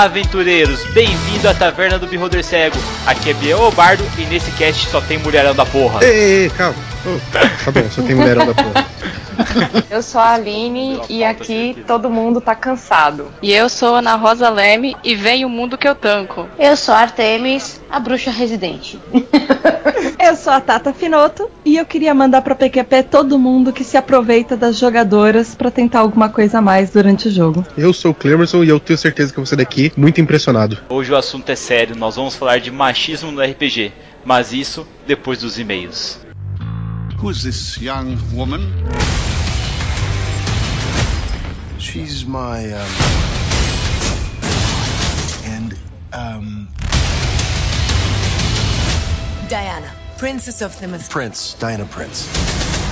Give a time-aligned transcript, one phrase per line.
[0.00, 0.82] Olá, aventureiros!
[0.94, 2.78] Bem-vindo à Taverna do Beholder Cego.
[3.06, 6.02] Aqui é Biel Bardo e nesse cast só tem mulherão da porra.
[6.02, 6.74] Ei, ei, calma.
[7.04, 8.86] Oh, tá bom, só tem mulherão da porra.
[9.90, 13.28] Eu sou a Aline e aqui todo mundo tá cansado.
[13.42, 16.46] E eu sou Ana Rosa Leme e vem o mundo que eu tanco.
[16.58, 18.98] Eu sou a Artemis, a bruxa residente.
[20.18, 23.96] Eu sou a Tata Finoto e eu queria mandar pra PQP todo mundo que se
[23.96, 27.64] aproveita das jogadoras pra tentar alguma coisa a mais durante o jogo.
[27.76, 30.78] Eu sou o Clemerson e eu tenho certeza que eu vou sair daqui muito impressionado.
[30.90, 33.92] Hoje o assunto é sério, nós vamos falar de machismo no RPG,
[34.24, 36.20] mas isso depois dos e-mails.
[37.22, 38.60] Who's this young woman?
[41.80, 42.88] She's my, um.
[45.46, 45.74] And,
[46.12, 46.68] um.
[49.48, 51.08] Diana, Princess of Themys.
[51.08, 51.56] Prince.
[51.58, 52.28] Diana Prince.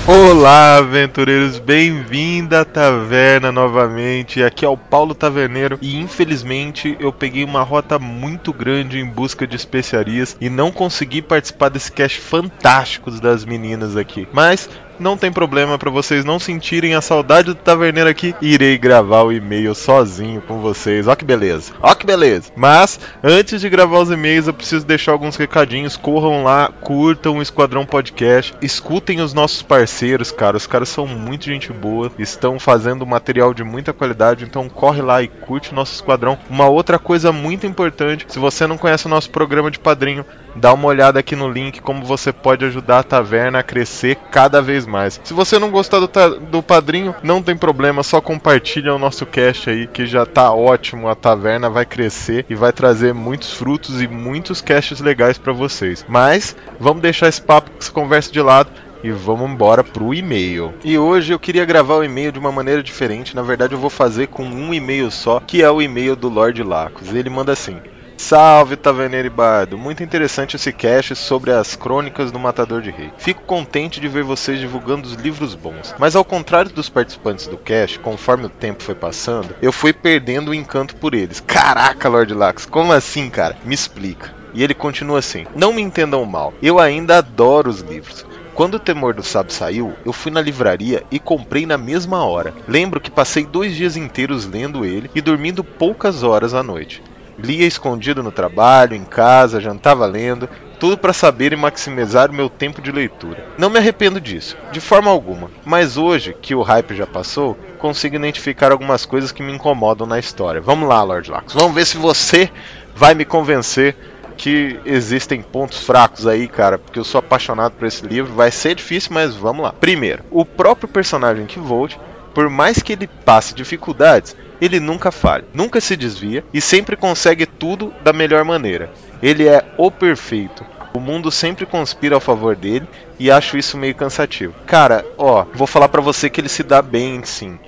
[0.07, 4.43] Olá, aventureiros, bem-vinda à taverna novamente.
[4.43, 9.47] Aqui é o Paulo Taverneiro e infelizmente eu peguei uma rota muito grande em busca
[9.47, 14.27] de especiarias e não consegui participar desse cast fantástico das meninas aqui.
[14.33, 18.35] Mas não tem problema para vocês não sentirem a saudade do taverneiro aqui.
[18.41, 21.07] Irei gravar o e-mail sozinho com vocês.
[21.07, 21.73] Ó que beleza.
[21.81, 22.51] Ó que beleza.
[22.57, 25.97] Mas antes de gravar os e-mails, eu preciso deixar alguns recadinhos.
[25.97, 30.57] Corram lá, curtam o Esquadrão Podcast, escutem os nossos parceiros, cara.
[30.57, 35.23] Os caras são muito gente boa, estão fazendo material de muita qualidade, então corre lá
[35.23, 36.39] e curte o nosso esquadrão.
[36.49, 40.25] Uma outra coisa muito importante, se você não conhece o nosso programa de padrinho,
[40.55, 44.61] dá uma olhada aqui no link como você pode ajudar a taverna a crescer cada
[44.61, 45.21] vez mais.
[45.23, 49.71] Se você não gostar do, do padrinho, não tem problema, só compartilha o nosso cast
[49.71, 51.09] aí que já tá ótimo.
[51.09, 56.05] A taverna vai crescer e vai trazer muitos frutos e muitos casts legais para vocês.
[56.09, 58.71] Mas vamos deixar esse papo, essa conversa de lado
[59.03, 60.75] e vamos embora pro e-mail.
[60.85, 63.37] E hoje eu queria gravar o e-mail de uma maneira diferente.
[63.37, 66.63] Na verdade, eu vou fazer com um e-mail só, que é o e-mail do Lord
[66.63, 67.15] Lacos.
[67.15, 67.81] Ele manda assim:
[68.21, 69.79] Salve Taverneiro e Bardo!
[69.79, 73.13] Muito interessante esse cast sobre as crônicas do Matador de Rei.
[73.17, 77.57] Fico contente de ver vocês divulgando os livros bons, mas ao contrário dos participantes do
[77.57, 81.39] cast, conforme o tempo foi passando, eu fui perdendo o encanto por eles.
[81.39, 83.57] Caraca, Lord Lax, como assim, cara?
[83.65, 84.35] Me explica.
[84.53, 88.27] E ele continua assim: Não me entendam mal, eu ainda adoro os livros.
[88.53, 92.53] Quando o Temor do Sábio saiu, eu fui na livraria e comprei na mesma hora.
[92.67, 97.01] Lembro que passei dois dias inteiros lendo ele e dormindo poucas horas à noite.
[97.39, 102.49] Lia escondido no trabalho, em casa, jantava lendo, tudo para saber e maximizar o meu
[102.49, 103.47] tempo de leitura.
[103.57, 108.17] Não me arrependo disso, de forma alguma, mas hoje, que o hype já passou, consigo
[108.17, 110.61] identificar algumas coisas que me incomodam na história.
[110.61, 112.51] Vamos lá, Lord Lacos, vamos ver se você
[112.95, 113.97] vai me convencer
[114.39, 118.33] que existem pontos fracos aí, cara, porque eu sou apaixonado por esse livro.
[118.33, 119.73] Vai ser difícil, mas vamos lá.
[119.73, 121.99] Primeiro, o próprio personagem que volte,
[122.33, 127.47] por mais que ele passe dificuldades, ele nunca falha, nunca se desvia e sempre consegue
[127.47, 128.91] tudo da melhor maneira.
[129.23, 130.65] Ele é o perfeito.
[130.95, 134.55] O mundo sempre conspira a favor dele e acho isso meio cansativo.
[134.67, 137.59] Cara, ó, vou falar para você que ele se dá bem, sim.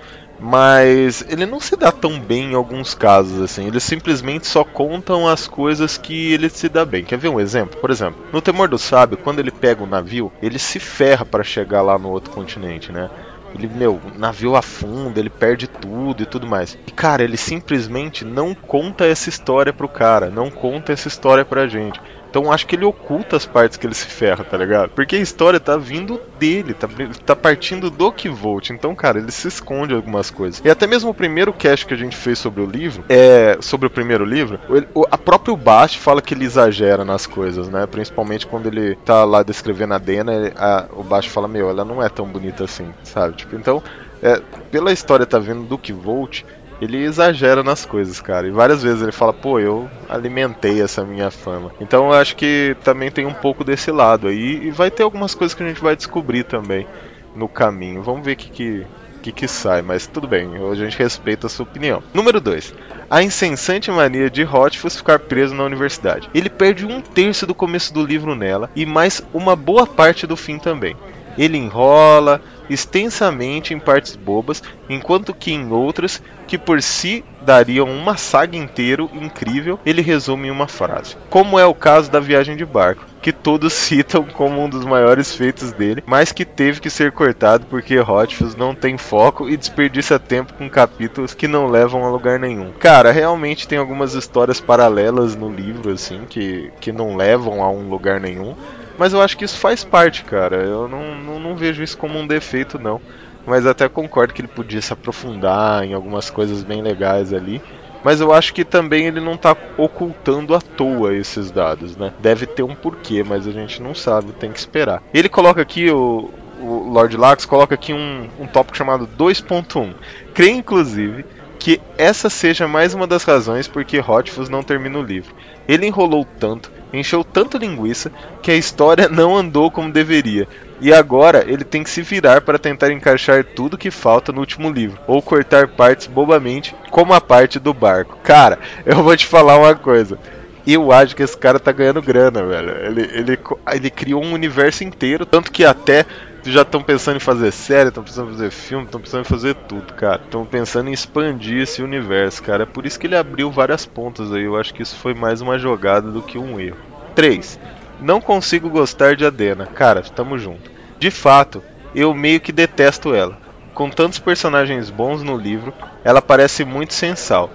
[0.42, 3.66] Mas ele não se dá tão bem em alguns casos, assim.
[3.66, 7.04] Eles simplesmente só contam as coisas que ele se dá bem.
[7.04, 7.78] Quer ver um exemplo?
[7.78, 11.44] Por exemplo, no Temor do Sábio, quando ele pega o navio, ele se ferra para
[11.44, 13.10] chegar lá no outro continente, né?
[13.54, 16.78] Ele, meu, o navio afunda, ele perde tudo e tudo mais.
[16.86, 21.66] E, cara, ele simplesmente não conta essa história pro cara, não conta essa história pra
[21.66, 22.00] gente.
[22.30, 24.90] Então acho que ele oculta as partes que ele se ferra, tá ligado?
[24.90, 26.88] Porque a história tá vindo dele, tá,
[27.26, 28.72] tá partindo do que volte.
[28.72, 30.62] Então, cara, ele se esconde algumas coisas.
[30.64, 33.88] E até mesmo o primeiro cast que a gente fez sobre o livro, é sobre
[33.88, 37.86] o primeiro livro, ele, o, a próprio Bast fala que ele exagera nas coisas, né?
[37.86, 42.02] Principalmente quando ele tá lá descrevendo a Dena, a, o Bast fala, meu, ela não
[42.02, 43.36] é tão bonita assim, sabe?
[43.36, 43.82] Tipo, então,
[44.22, 44.40] é,
[44.70, 46.44] pela história tá vindo do que volte,
[46.80, 48.46] ele exagera nas coisas, cara.
[48.46, 51.72] E várias vezes ele fala, pô, eu alimentei essa minha fama.
[51.80, 54.66] Então eu acho que também tem um pouco desse lado aí.
[54.66, 56.86] E vai ter algumas coisas que a gente vai descobrir também
[57.34, 58.02] no caminho.
[58.02, 58.86] Vamos ver o que, que,
[59.22, 62.02] que, que sai, mas tudo bem, a gente respeita a sua opinião.
[62.14, 62.74] Número 2.
[63.08, 66.30] A incessante mania de Hotfuss ficar preso na universidade.
[66.34, 70.36] Ele perde um terço do começo do livro nela e mais uma boa parte do
[70.36, 70.96] fim também.
[71.40, 72.38] Ele enrola
[72.68, 79.10] extensamente em partes bobas, enquanto que em outras, que por si dariam uma saga inteiro
[79.14, 81.16] incrível, ele resume em uma frase.
[81.30, 85.34] Como é o caso da viagem de barco, que todos citam como um dos maiores
[85.34, 90.18] feitos dele, mas que teve que ser cortado porque Hotfuss não tem foco e desperdiça
[90.18, 92.70] tempo com capítulos que não levam a lugar nenhum.
[92.78, 97.88] Cara, realmente tem algumas histórias paralelas no livro assim que, que não levam a um
[97.88, 98.54] lugar nenhum.
[99.00, 100.56] Mas eu acho que isso faz parte, cara.
[100.56, 103.00] Eu não, não, não, vejo isso como um defeito, não.
[103.46, 107.62] Mas até concordo que ele podia se aprofundar em algumas coisas bem legais ali.
[108.04, 112.12] Mas eu acho que também ele não tá ocultando à toa esses dados, né?
[112.20, 115.02] Deve ter um porquê, mas a gente não sabe, tem que esperar.
[115.14, 116.28] Ele coloca aqui, o,
[116.60, 119.94] o Lord Lax coloca aqui um, um tópico chamado 2.1.
[120.34, 121.24] Creio, inclusive,
[121.58, 125.34] que essa seja mais uma das razões por que Hotfuss não termina o livro.
[125.66, 128.10] Ele enrolou tanto, encheu tanto linguiça,
[128.42, 130.48] que a história não andou como deveria.
[130.80, 134.70] E agora ele tem que se virar para tentar encaixar tudo que falta no último
[134.70, 138.18] livro, ou cortar partes bobamente, como a parte do barco.
[138.22, 140.18] Cara, eu vou te falar uma coisa.
[140.66, 142.70] Eu acho que esse cara tá ganhando grana, velho.
[142.86, 143.38] Ele, ele,
[143.72, 146.04] ele criou um universo inteiro, tanto que até
[146.44, 149.54] já estão pensando em fazer série, estão pensando em fazer filme, estão pensando em fazer
[149.54, 150.22] tudo, cara.
[150.22, 152.62] Estão pensando em expandir esse universo, cara.
[152.62, 154.44] É por isso que ele abriu várias pontas aí.
[154.44, 156.78] Eu acho que isso foi mais uma jogada do que um erro.
[157.14, 157.58] 3.
[158.00, 159.66] Não consigo gostar de Adena.
[159.66, 160.70] Cara, tamo junto.
[160.98, 161.62] De fato,
[161.94, 163.38] eu meio que detesto ela.
[163.74, 165.72] Com tantos personagens bons no livro,
[166.04, 167.50] ela parece muito sensal.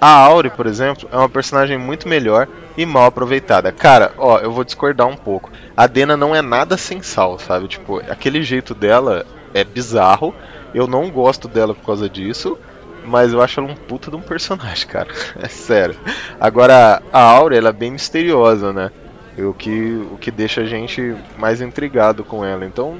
[0.00, 3.70] A Auri, por exemplo, é uma personagem muito melhor e mal aproveitada.
[3.70, 5.50] Cara, ó, eu vou discordar um pouco.
[5.76, 7.68] A Dena não é nada sensal, sabe?
[7.68, 10.34] Tipo, aquele jeito dela é bizarro.
[10.72, 12.56] Eu não gosto dela por causa disso.
[13.04, 15.08] Mas eu acho ela um puta de um personagem, cara.
[15.38, 15.96] É sério.
[16.38, 18.90] Agora, a Aura, ela é bem misteriosa, né?
[19.38, 22.64] O que, o que deixa a gente mais intrigado com ela.
[22.64, 22.98] Então,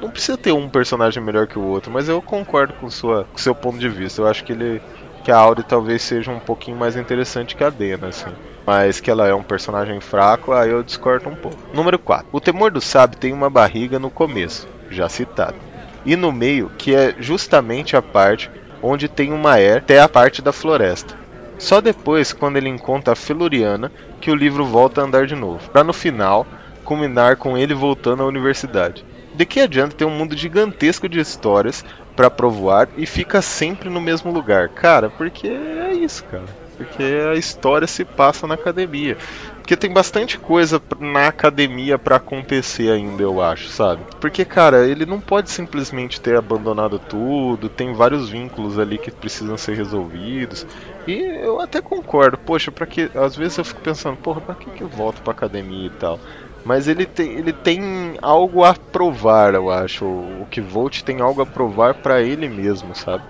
[0.00, 1.92] não precisa ter um personagem melhor que o outro.
[1.92, 4.20] Mas eu concordo com, sua, com seu ponto de vista.
[4.20, 4.80] Eu acho que ele
[5.26, 8.30] que a Auri talvez seja um pouquinho mais interessante que a Dena, assim.
[8.64, 11.58] Mas que ela é um personagem fraco, aí eu discordo um pouco.
[11.74, 12.28] Número 4.
[12.30, 15.56] O Temor do Sábio tem uma barriga no começo, já citado.
[16.04, 18.48] E no meio, que é justamente a parte
[18.80, 21.16] onde tem uma er até a parte da floresta.
[21.58, 23.90] Só depois, quando ele encontra a Feluriana,
[24.20, 26.46] que o livro volta a andar de novo, para no final
[26.84, 29.04] culminar com ele voltando à universidade.
[29.34, 31.84] De que adianta ter um mundo gigantesco de histórias
[32.16, 34.70] para provoar e fica sempre no mesmo lugar.
[34.70, 36.56] Cara, porque é isso, cara.
[36.76, 39.16] Porque a história se passa na academia.
[39.56, 44.04] Porque tem bastante coisa na academia para acontecer ainda, eu acho, sabe?
[44.20, 49.56] Porque, cara, ele não pode simplesmente ter abandonado tudo, tem vários vínculos ali que precisam
[49.56, 50.66] ser resolvidos.
[51.06, 51.14] E
[51.44, 54.82] eu até concordo, poxa, para que às vezes eu fico pensando, porra, para que que
[54.82, 56.20] eu volto para academia e tal?
[56.66, 60.04] Mas ele tem, ele tem algo a provar, eu acho.
[60.04, 63.22] O que Volt tem algo a provar para ele mesmo, sabe?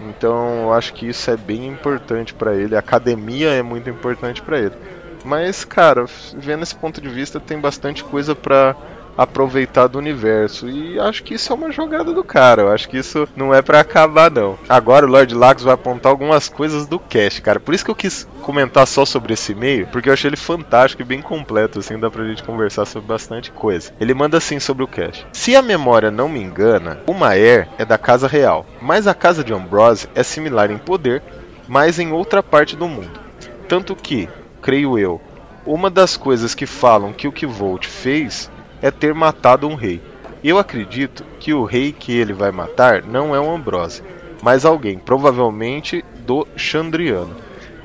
[0.00, 2.76] Então eu acho que isso é bem importante para ele.
[2.76, 4.76] A academia é muito importante para ele.
[5.24, 6.04] Mas, cara,
[6.36, 8.76] vendo esse ponto de vista, tem bastante coisa para
[9.18, 10.68] aproveitar do universo.
[10.68, 12.62] E acho que isso é uma jogada do cara.
[12.62, 14.56] Eu acho que isso não é para acabar, não.
[14.68, 17.58] Agora o Lord Lagos vai apontar algumas coisas do cast, cara.
[17.58, 21.02] Por isso que eu quis comentar só sobre esse e-mail, porque eu achei ele fantástico
[21.02, 23.92] e bem completo, assim, dá pra gente conversar sobre bastante coisa.
[24.00, 25.26] Ele manda assim sobre o cast.
[25.32, 29.42] Se a memória não me engana, o Maer é da Casa Real, mas a Casa
[29.42, 31.22] de Ambrose é similar em poder,
[31.66, 33.20] mas em outra parte do mundo.
[33.66, 34.28] Tanto que,
[34.62, 35.20] creio eu,
[35.66, 38.50] uma das coisas que falam que o que Volt fez
[38.82, 40.00] é ter matado um rei.
[40.42, 44.02] Eu acredito que o rei que ele vai matar não é um Ambrose,
[44.42, 47.36] mas alguém, provavelmente do Chandriano,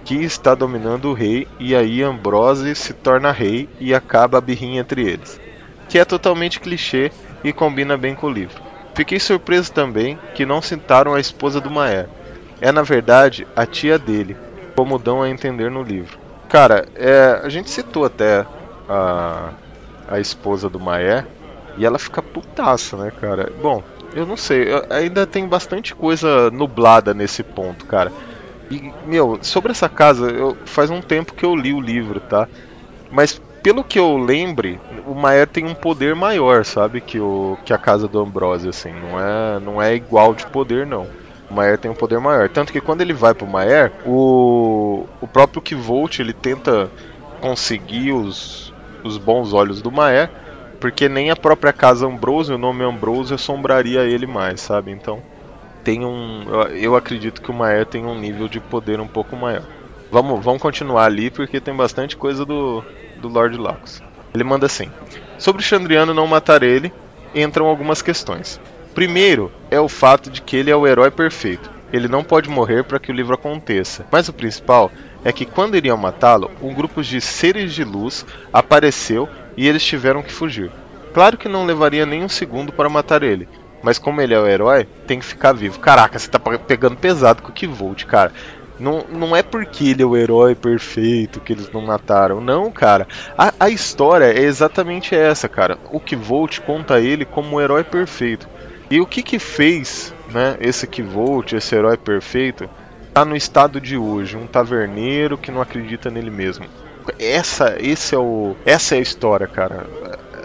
[0.06, 4.82] que está dominando o rei e aí Ambrose se torna rei e acaba a birrinha
[4.82, 5.40] entre eles,
[5.90, 7.12] que é totalmente clichê
[7.44, 8.62] e combina bem com o livro.
[8.94, 12.08] Fiquei surpreso também que não citaram a esposa do Maer.
[12.62, 14.38] É na verdade a tia dele,
[14.76, 16.18] como dão a entender no livro.
[16.50, 18.46] Cara, é, a gente citou até
[18.88, 19.54] a,
[20.08, 21.26] a esposa do Maé,
[21.78, 23.52] e ela fica putaça, né, cara?
[23.62, 23.84] Bom,
[24.16, 28.12] eu não sei, eu, ainda tem bastante coisa nublada nesse ponto, cara.
[28.70, 32.48] E, meu, sobre essa casa, eu, faz um tempo que eu li o livro, tá?
[33.12, 37.00] Mas pelo que eu lembre, o Maer tem um poder maior, sabe?
[37.00, 38.92] Que, o, que a casa do Ambrose, assim.
[38.92, 41.08] Não é, não é igual de poder, não.
[41.50, 42.50] O Maer tem um poder maior.
[42.50, 46.92] Tanto que quando ele vai pro Maer, o, o próprio Kivolt, ele tenta
[47.40, 48.73] conseguir os,
[49.04, 50.30] os bons olhos do Maé,
[50.80, 54.92] porque nem a própria casa Ambrose, o nome Ambrose, assombraria ele mais, sabe?
[54.92, 55.22] Então,
[55.84, 56.46] tem um.
[56.72, 59.64] Eu acredito que o Maé tem um nível de poder um pouco maior.
[60.12, 62.84] Vamos, vamos continuar ali porque tem bastante coisa do,
[63.18, 64.02] do Lord Lacos.
[64.34, 64.90] Ele manda assim:
[65.38, 66.92] Sobre o Chandriano não matar ele,
[67.34, 68.60] entram algumas questões.
[68.94, 71.72] Primeiro é o fato de que ele é o herói perfeito.
[71.92, 74.06] Ele não pode morrer para que o livro aconteça.
[74.12, 74.92] Mas o principal
[75.24, 80.22] é que quando iriam matá-lo, um grupo de seres de luz apareceu e eles tiveram
[80.22, 80.72] que fugir.
[81.14, 83.48] Claro que não levaria nem um segundo para matar ele,
[83.84, 85.80] mas como ele é o herói, tem que ficar vivo.
[85.80, 88.32] Caraca, você tá pegando pesado com o Kivolt, cara.
[88.80, 92.42] Não, não é porque ele é o herói perfeito que eles não mataram.
[92.42, 93.08] Não, cara.
[93.38, 95.78] A, a história é exatamente essa, cara.
[95.92, 98.48] O Kivolt conta ele como o herói perfeito.
[98.90, 102.70] E o que que fez, né, esse Kivolt, esse herói perfeito,
[103.14, 106.66] tá no estado de hoje, um taverneiro que não acredita nele mesmo.
[107.20, 109.86] Essa, esse é o, essa é a história, cara.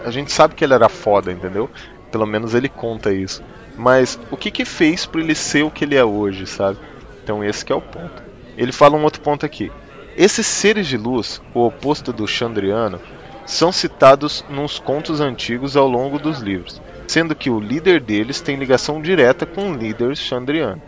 [0.05, 1.69] A gente sabe que ele era foda, entendeu?
[2.11, 3.43] Pelo menos ele conta isso.
[3.75, 6.77] Mas o que que fez para ele ser o que ele é hoje, sabe?
[7.23, 8.21] Então esse que é o ponto.
[8.55, 9.71] Ele fala um outro ponto aqui.
[10.15, 12.99] Esses seres de luz, o oposto do Chandriano,
[13.45, 18.57] são citados nos contos antigos ao longo dos livros, sendo que o líder deles tem
[18.57, 20.81] ligação direta com o líder Chandriano,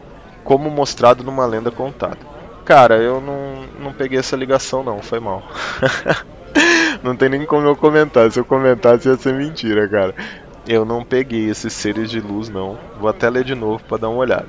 [0.43, 2.17] como mostrado numa lenda contada.
[2.65, 5.43] Cara, eu não, não peguei essa ligação não, foi mal.
[7.03, 10.13] não tem nem como eu comentar, se eu comentasse ia ser mentira, cara.
[10.67, 12.77] Eu não peguei esses seres de luz não.
[12.99, 14.47] Vou até ler de novo para dar uma olhada.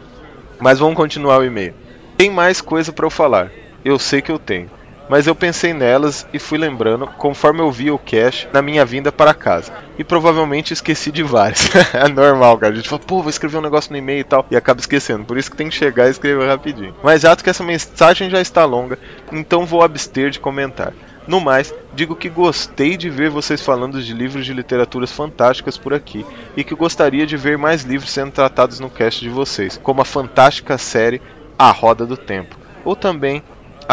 [0.61, 1.75] Mas vamos continuar o e-mail.
[2.17, 3.51] Tem mais coisa para eu falar.
[3.85, 4.71] Eu sei que eu tenho.
[5.13, 9.13] Mas eu pensei nelas e fui lembrando conforme eu via o cache na minha vinda
[9.13, 9.71] para casa.
[9.99, 11.69] E provavelmente esqueci de várias.
[11.93, 12.73] é normal, cara.
[12.73, 14.47] A gente fala, pô, vou escrever um negócio no e-mail e tal.
[14.51, 15.27] E acaba esquecendo.
[15.27, 16.95] Por isso que tem que chegar e escrever rapidinho.
[17.03, 18.99] Mas ato que essa mensagem já está longa,
[19.31, 20.95] então vou abster de comentar.
[21.29, 25.93] No mais, digo que gostei de ver vocês falando de livros de literaturas fantásticas por
[25.93, 26.25] aqui
[26.57, 30.07] e que gostaria de ver mais livros sendo tratados no cast de vocês, como a
[30.07, 31.21] fantástica série
[31.59, 33.43] A Roda do Tempo, ou também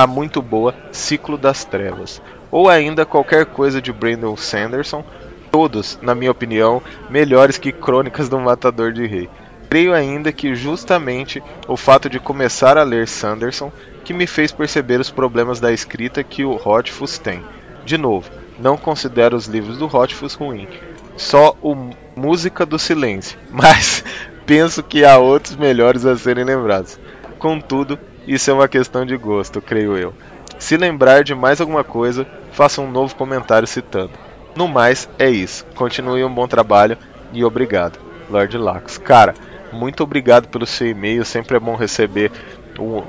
[0.01, 5.03] a muito boa Ciclo das Trevas, ou ainda qualquer coisa de Brandon Sanderson,
[5.51, 9.29] todos, na minha opinião, melhores que Crônicas do Matador de Rei.
[9.69, 13.71] Creio ainda que justamente o fato de começar a ler Sanderson
[14.03, 17.43] que me fez perceber os problemas da escrita que o Rothfuss tem.
[17.85, 20.67] De novo, não considero os livros do Rothfuss ruim,
[21.15, 21.75] só o
[22.15, 24.03] Música do Silêncio, mas
[24.45, 26.99] penso que há outros melhores a serem lembrados.
[27.37, 27.99] Contudo,
[28.33, 30.13] isso é uma questão de gosto, creio eu.
[30.59, 34.11] Se lembrar de mais alguma coisa, faça um novo comentário citando.
[34.55, 35.65] No mais, é isso.
[35.73, 36.97] Continue um bom trabalho
[37.33, 37.97] e obrigado,
[38.29, 38.97] Lord Lacos.
[38.97, 39.33] Cara,
[39.71, 42.31] muito obrigado pelo seu e-mail, sempre é bom receber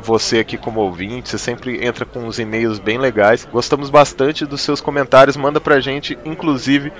[0.03, 3.47] você aqui como ouvinte, você sempre entra com uns e-mails bem legais.
[3.51, 6.93] Gostamos bastante dos seus comentários, manda pra gente, inclusive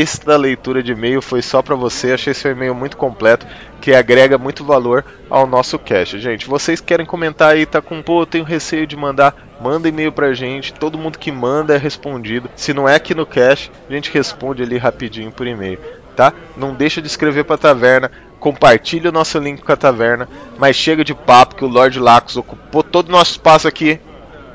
[0.00, 2.12] esta leitura de e-mail foi só para você.
[2.12, 3.46] Achei seu e-mail muito completo,
[3.80, 6.18] que agrega muito valor ao nosso cast.
[6.18, 10.12] Gente, vocês querem comentar aí, tá com, pô, eu tenho receio de mandar, manda e-mail
[10.12, 10.72] pra gente.
[10.72, 12.50] Todo mundo que manda é respondido.
[12.54, 15.78] Se não é aqui no cast, a gente responde ali rapidinho por e-mail,
[16.14, 16.32] tá?
[16.56, 18.10] Não deixa de escrever pra taverna
[18.42, 22.36] compartilhe o nosso link com a taverna, mas chega de papo que o Lord Lacos
[22.36, 24.00] ocupou todo o nosso espaço aqui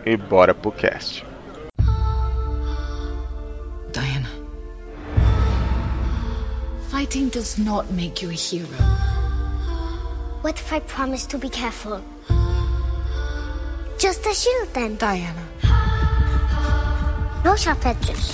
[0.05, 1.26] e bora pro cast.
[6.97, 8.65] Fighting does not make you a hero.
[10.41, 12.03] What if I promise to be careful?
[13.99, 14.95] Just a shield then.
[14.95, 15.45] Diana.
[17.45, 18.31] No sharp edges.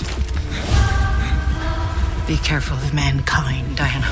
[2.26, 4.08] Be careful of mankind, Diana.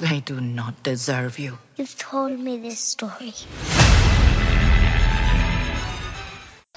[0.00, 1.56] They do not deserve you.
[1.76, 3.32] You've told me this story.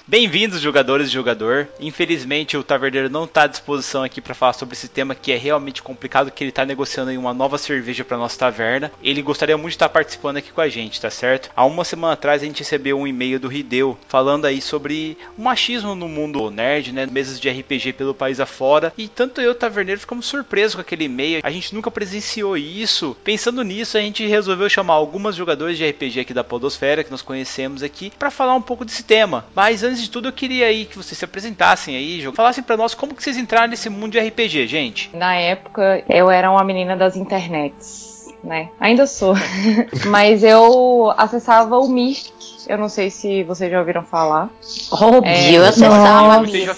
[0.10, 1.68] Bem-vindos, jogadores e jogador.
[1.80, 5.38] Infelizmente, o Taverneiro não está à disposição aqui para falar sobre esse tema que é
[5.38, 8.92] realmente complicado, que ele está negociando uma nova cerveja para nossa taverna.
[9.04, 11.51] Ele gostaria muito de estar participando aqui com a gente, tá certo?
[11.56, 15.44] Há uma semana atrás a gente recebeu um e-mail do Hideo falando aí sobre o
[15.44, 17.06] machismo no mundo nerd, né?
[17.06, 18.92] Mesas de RPG pelo país afora.
[18.98, 21.42] E tanto eu Taverneiro ficamos surpresos com aquele e-mail.
[21.44, 23.16] A gente nunca presenciou isso.
[23.24, 27.22] Pensando nisso, a gente resolveu chamar algumas jogadores de RPG aqui da Podosfera que nós
[27.22, 29.46] conhecemos aqui para falar um pouco desse tema.
[29.54, 32.94] Mas antes de tudo, eu queria aí que vocês se apresentassem aí, falassem para nós
[32.94, 35.10] como que vocês entraram nesse mundo de RPG, gente.
[35.15, 38.70] Na época, eu era uma menina das internets, né?
[38.79, 39.34] Ainda sou.
[40.08, 42.59] Mas eu acessava o Mystic.
[42.70, 44.48] Eu não sei se vocês já ouviram falar.
[44.92, 46.36] Óbvio, É, eu acessava.
[46.36, 46.72] Eu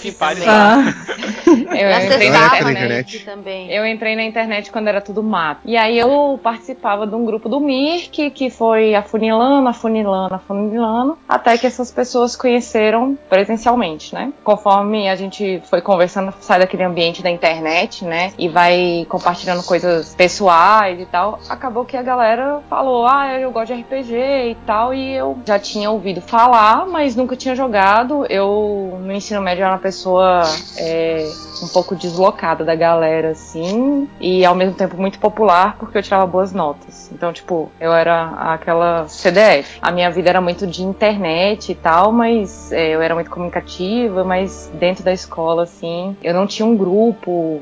[1.52, 3.18] Eu entrei na internet.
[3.24, 3.70] Também.
[3.70, 5.60] Eu entrei na internet quando era tudo mato.
[5.64, 11.58] E aí eu participava de um grupo do Mirk, que foi afunilando, afunilando, afunilando, até
[11.58, 14.32] que essas pessoas se conheceram presencialmente, né?
[14.42, 18.32] Conforme a gente foi conversando, sai daquele ambiente da internet, né?
[18.38, 23.74] E vai compartilhando coisas pessoais e tal, acabou que a galera falou: ah, eu gosto
[23.74, 28.26] de RPG e tal, e eu já tinha ouvido falar, mas nunca tinha jogado.
[28.28, 30.42] Eu, no ensino médio, era uma pessoa
[30.76, 31.26] é,
[31.62, 36.26] um pouco deslocada da galera, assim, e ao mesmo tempo muito popular porque eu tirava
[36.26, 37.10] boas notas.
[37.12, 39.78] Então, tipo, eu era aquela CDF.
[39.80, 44.24] A minha vida era muito de internet e tal, mas é, eu era muito comunicativa,
[44.24, 47.60] mas dentro da escola, assim, eu não tinha um grupo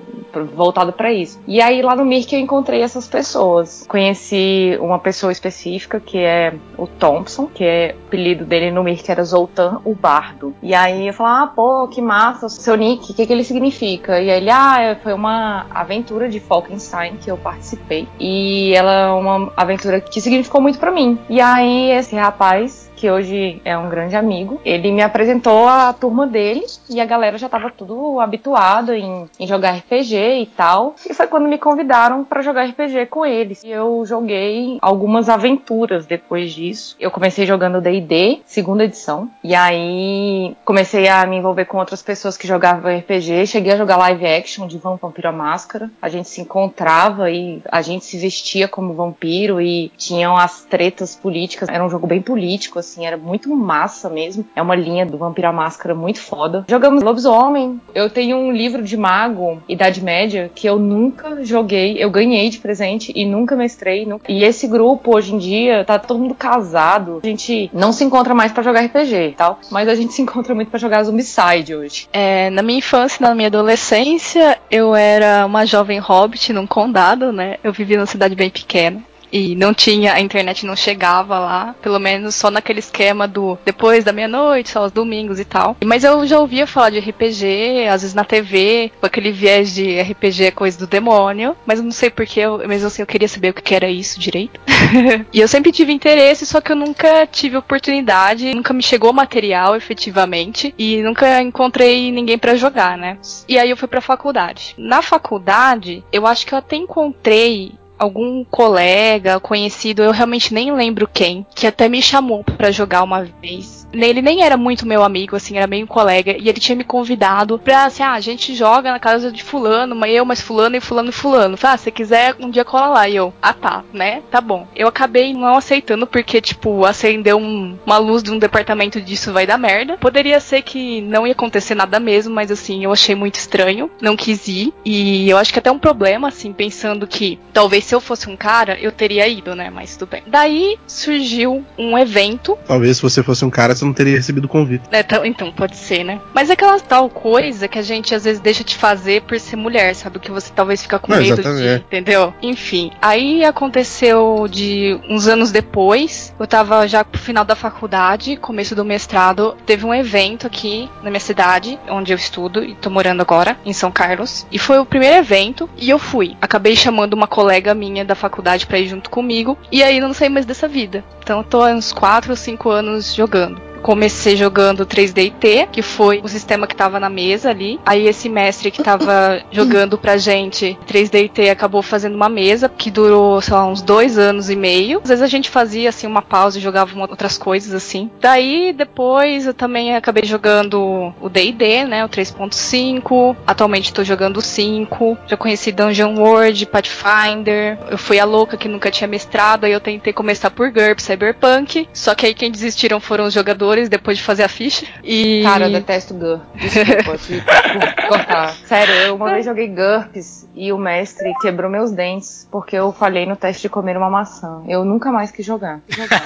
[0.55, 1.41] voltado para isso.
[1.47, 3.85] E aí lá no Mirk eu encontrei essas pessoas.
[3.89, 9.25] Conheci uma pessoa específica que é o Thompson, que é apelido dele no Mirk era
[9.25, 10.53] Zoltan o Bardo.
[10.61, 14.21] E aí eu falei, ah, pô, que massa, seu nick, o que, que ele significa?
[14.21, 18.09] E aí ele, ah, foi uma aventura de Falkenstein que eu participei.
[18.19, 21.19] E ela é uma aventura que significou muito para mim.
[21.29, 24.61] E aí esse rapaz que hoje é um grande amigo.
[24.63, 29.47] Ele me apresentou a turma dele e a galera já tava tudo habituado em, em
[29.47, 30.95] jogar RPG e tal.
[31.09, 33.65] E foi quando me convidaram para jogar RPG com eles.
[33.65, 36.95] E eu joguei algumas aventuras depois disso.
[37.01, 39.31] Eu comecei jogando D&D, segunda edição.
[39.43, 43.47] E aí comecei a me envolver com outras pessoas que jogavam RPG.
[43.47, 45.91] Cheguei a jogar live action de Vampiro à Máscara.
[46.03, 51.17] A gente se encontrava e a gente se vestia como vampiro e tinham as tretas
[51.17, 51.67] políticas.
[51.71, 54.45] Era um jogo bem político, assim era muito massa mesmo.
[54.55, 56.65] É uma linha do Vampiro à Máscara muito foda.
[56.69, 57.81] Jogamos Lobisomem.
[57.95, 61.97] Eu tenho um livro de mago, Idade Média, que eu nunca joguei.
[62.03, 64.05] Eu ganhei de presente e nunca mestrei.
[64.05, 64.31] Nunca.
[64.31, 67.21] E esse grupo, hoje em dia, tá todo mundo casado.
[67.23, 70.23] A gente não se encontra mais para jogar RPG e tal, mas a gente se
[70.23, 72.09] encontra muito para jogar Zombicide hoje.
[72.13, 77.57] É, na minha infância, na minha adolescência, eu era uma jovem hobbit num condado, né?
[77.63, 81.99] Eu vivia numa cidade bem pequena e não tinha, a internet não chegava lá, pelo
[81.99, 85.77] menos só naquele esquema do depois da meia-noite, só aos domingos e tal.
[85.85, 90.01] Mas eu já ouvia falar de RPG, às vezes na TV, com aquele viés de
[90.01, 93.51] RPG é coisa do demônio, mas eu não sei porquê, mesmo assim eu queria saber
[93.51, 94.61] o que era isso direito.
[95.33, 99.77] e eu sempre tive interesse, só que eu nunca tive oportunidade, nunca me chegou material
[99.77, 103.19] efetivamente e nunca encontrei ninguém para jogar, né?
[103.49, 104.75] E aí eu fui pra faculdade.
[104.77, 111.07] Na faculdade, eu acho que eu até encontrei algum colega, conhecido, eu realmente nem lembro
[111.07, 113.87] quem, que até me chamou para jogar uma vez.
[113.93, 116.85] Ele nem era muito meu amigo, assim, era meio um colega, e ele tinha me
[116.85, 120.77] convidado pra, assim, ah, a gente joga na casa de fulano, mas eu, mas fulano
[120.77, 121.59] e fulano e fulano.
[121.63, 123.09] Ah, se quiser, um dia cola lá.
[123.09, 124.23] E eu, ah tá, né?
[124.31, 124.67] Tá bom.
[124.75, 129.47] Eu acabei não aceitando porque, tipo, acendeu um, uma luz de um departamento disso vai
[129.47, 129.97] dar merda.
[129.99, 134.17] Poderia ser que não ia acontecer nada mesmo, mas assim, eu achei muito estranho, não
[134.17, 134.73] quis ir.
[134.85, 138.37] E eu acho que até um problema, assim, pensando que talvez se eu fosse um
[138.37, 139.69] cara, eu teria ido, né?
[139.69, 140.23] Mas tudo bem.
[140.25, 142.57] Daí surgiu um evento.
[142.65, 144.85] Talvez se você fosse um cara, você não teria recebido o convite.
[144.93, 146.21] É, então, pode ser, né?
[146.33, 149.57] Mas é aquela tal coisa que a gente às vezes deixa de fazer por ser
[149.57, 150.21] mulher, sabe?
[150.21, 151.85] Que você talvez fica com não, medo de.
[151.87, 152.33] Entendeu?
[152.41, 152.93] Enfim.
[153.03, 158.85] Aí aconteceu de uns anos depois, eu tava já pro final da faculdade, começo do
[158.85, 163.59] mestrado, teve um evento aqui na minha cidade, onde eu estudo e tô morando agora,
[163.67, 164.47] em São Carlos.
[164.53, 166.37] E foi o primeiro evento e eu fui.
[166.41, 169.59] Acabei chamando uma colega minha da faculdade para ir junto comigo.
[169.73, 171.03] E aí não saí mais dessa vida.
[171.23, 176.21] Então eu tô há uns 4 ou 5 anos jogando comecei jogando 3DT, que foi
[176.23, 177.81] o sistema que tava na mesa ali.
[177.85, 183.41] Aí esse mestre que tava jogando pra gente 3DT acabou fazendo uma mesa que durou,
[183.41, 185.01] sei lá, uns dois anos e meio.
[185.03, 188.11] Às vezes a gente fazia assim uma pausa e jogava outras coisas assim.
[188.21, 193.37] Daí depois eu também acabei jogando o D&D, né, o 3.5.
[193.47, 195.19] Atualmente tô jogando o 5.
[195.27, 197.79] Já conheci Dungeon World, Pathfinder.
[197.91, 201.89] Eu fui a louca que nunca tinha mestrado, aí eu tentei começar por GURP, Cyberpunk.
[201.93, 204.87] Só que aí quem desistiram foram os jogadores depois de fazer a ficha.
[205.05, 205.43] E.
[205.43, 206.73] Cara, eu detesto GURPS.
[206.73, 208.55] Desculpa, te cortar.
[208.67, 213.27] Sério, eu uma vez joguei GURPS e o mestre quebrou meus dentes porque eu falhei
[213.27, 214.63] no teste de comer uma maçã.
[214.69, 215.81] Eu nunca mais quis jogar.
[215.87, 216.21] Quis jogar.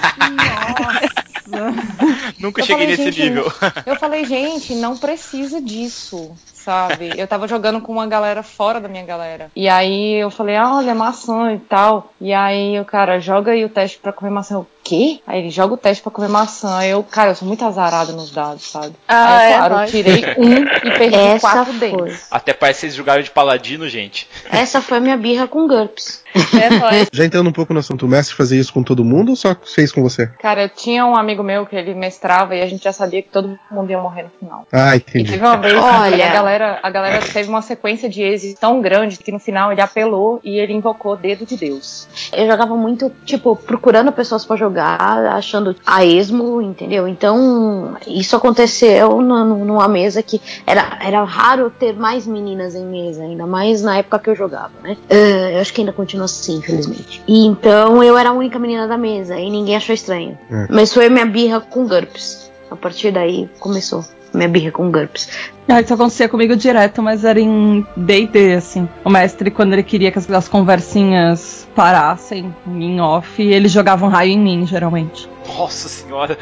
[1.46, 2.35] Nossa!
[2.38, 3.52] Nunca eu cheguei falei, nesse gente, nível.
[3.85, 7.12] Eu falei, gente, não precisa disso sabe?
[7.16, 9.50] Eu tava jogando com uma galera fora da minha galera.
[9.55, 12.12] E aí eu falei, ah, olha, maçã e tal.
[12.20, 14.55] E aí o cara joga aí o teste pra comer maçã.
[14.55, 15.20] Eu, quê?
[15.27, 16.77] Aí ele joga o teste pra comer maçã.
[16.79, 18.94] Aí eu, cara, eu sou muito azarada nos dados, sabe?
[19.09, 21.90] Ah, aí, é, claro, eu tirei um e perdi Essa quatro foi.
[21.90, 22.27] dentes.
[22.31, 24.29] Até parece que vocês jogaram de paladino, gente.
[24.50, 26.22] Essa foi minha birra com GURPS.
[26.35, 29.37] É, Já entrando um pouco no assunto, o mestre fazia isso com todo mundo ou
[29.37, 30.27] só fez com você?
[30.40, 33.29] Cara, eu tinha um amigo meu que ele mestrava e a gente já sabia que
[33.29, 34.66] todo mundo ia morrer no final.
[34.72, 35.29] Ah, entendi.
[35.29, 36.29] E teve uma vez Olha...
[36.29, 39.80] a galera, a galera teve uma sequência de êxitos tão grande que no final ele
[39.80, 42.06] apelou e ele invocou dedo de Deus.
[42.32, 44.98] Eu jogava muito, tipo, procurando pessoas para jogar,
[45.34, 47.08] achando a esmo, entendeu?
[47.08, 53.46] Então, isso aconteceu numa mesa que era, era raro ter mais meninas em mesa, ainda
[53.46, 54.96] mais na época que eu jogava, né?
[55.10, 57.22] Uh, eu acho que ainda continua assim, infelizmente.
[57.26, 60.38] E então eu era a única menina da mesa e ninguém achou estranho.
[60.50, 60.66] É.
[60.70, 62.50] Mas foi minha birra com GURPS.
[62.70, 64.04] A partir daí começou
[64.37, 65.29] minha birra com GURPS.
[65.68, 68.88] Ah, isso acontecia comigo direto, mas era em D&D, assim.
[69.05, 74.33] O mestre, quando ele queria que as, conversinhas parassem em off, ele jogava um raio
[74.33, 75.29] em mim, geralmente.
[75.57, 76.37] Nossa senhora!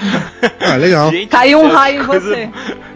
[0.61, 1.11] Ah, legal.
[1.13, 2.37] Gente, Caiu um raio coisa...
[2.37, 2.51] em você.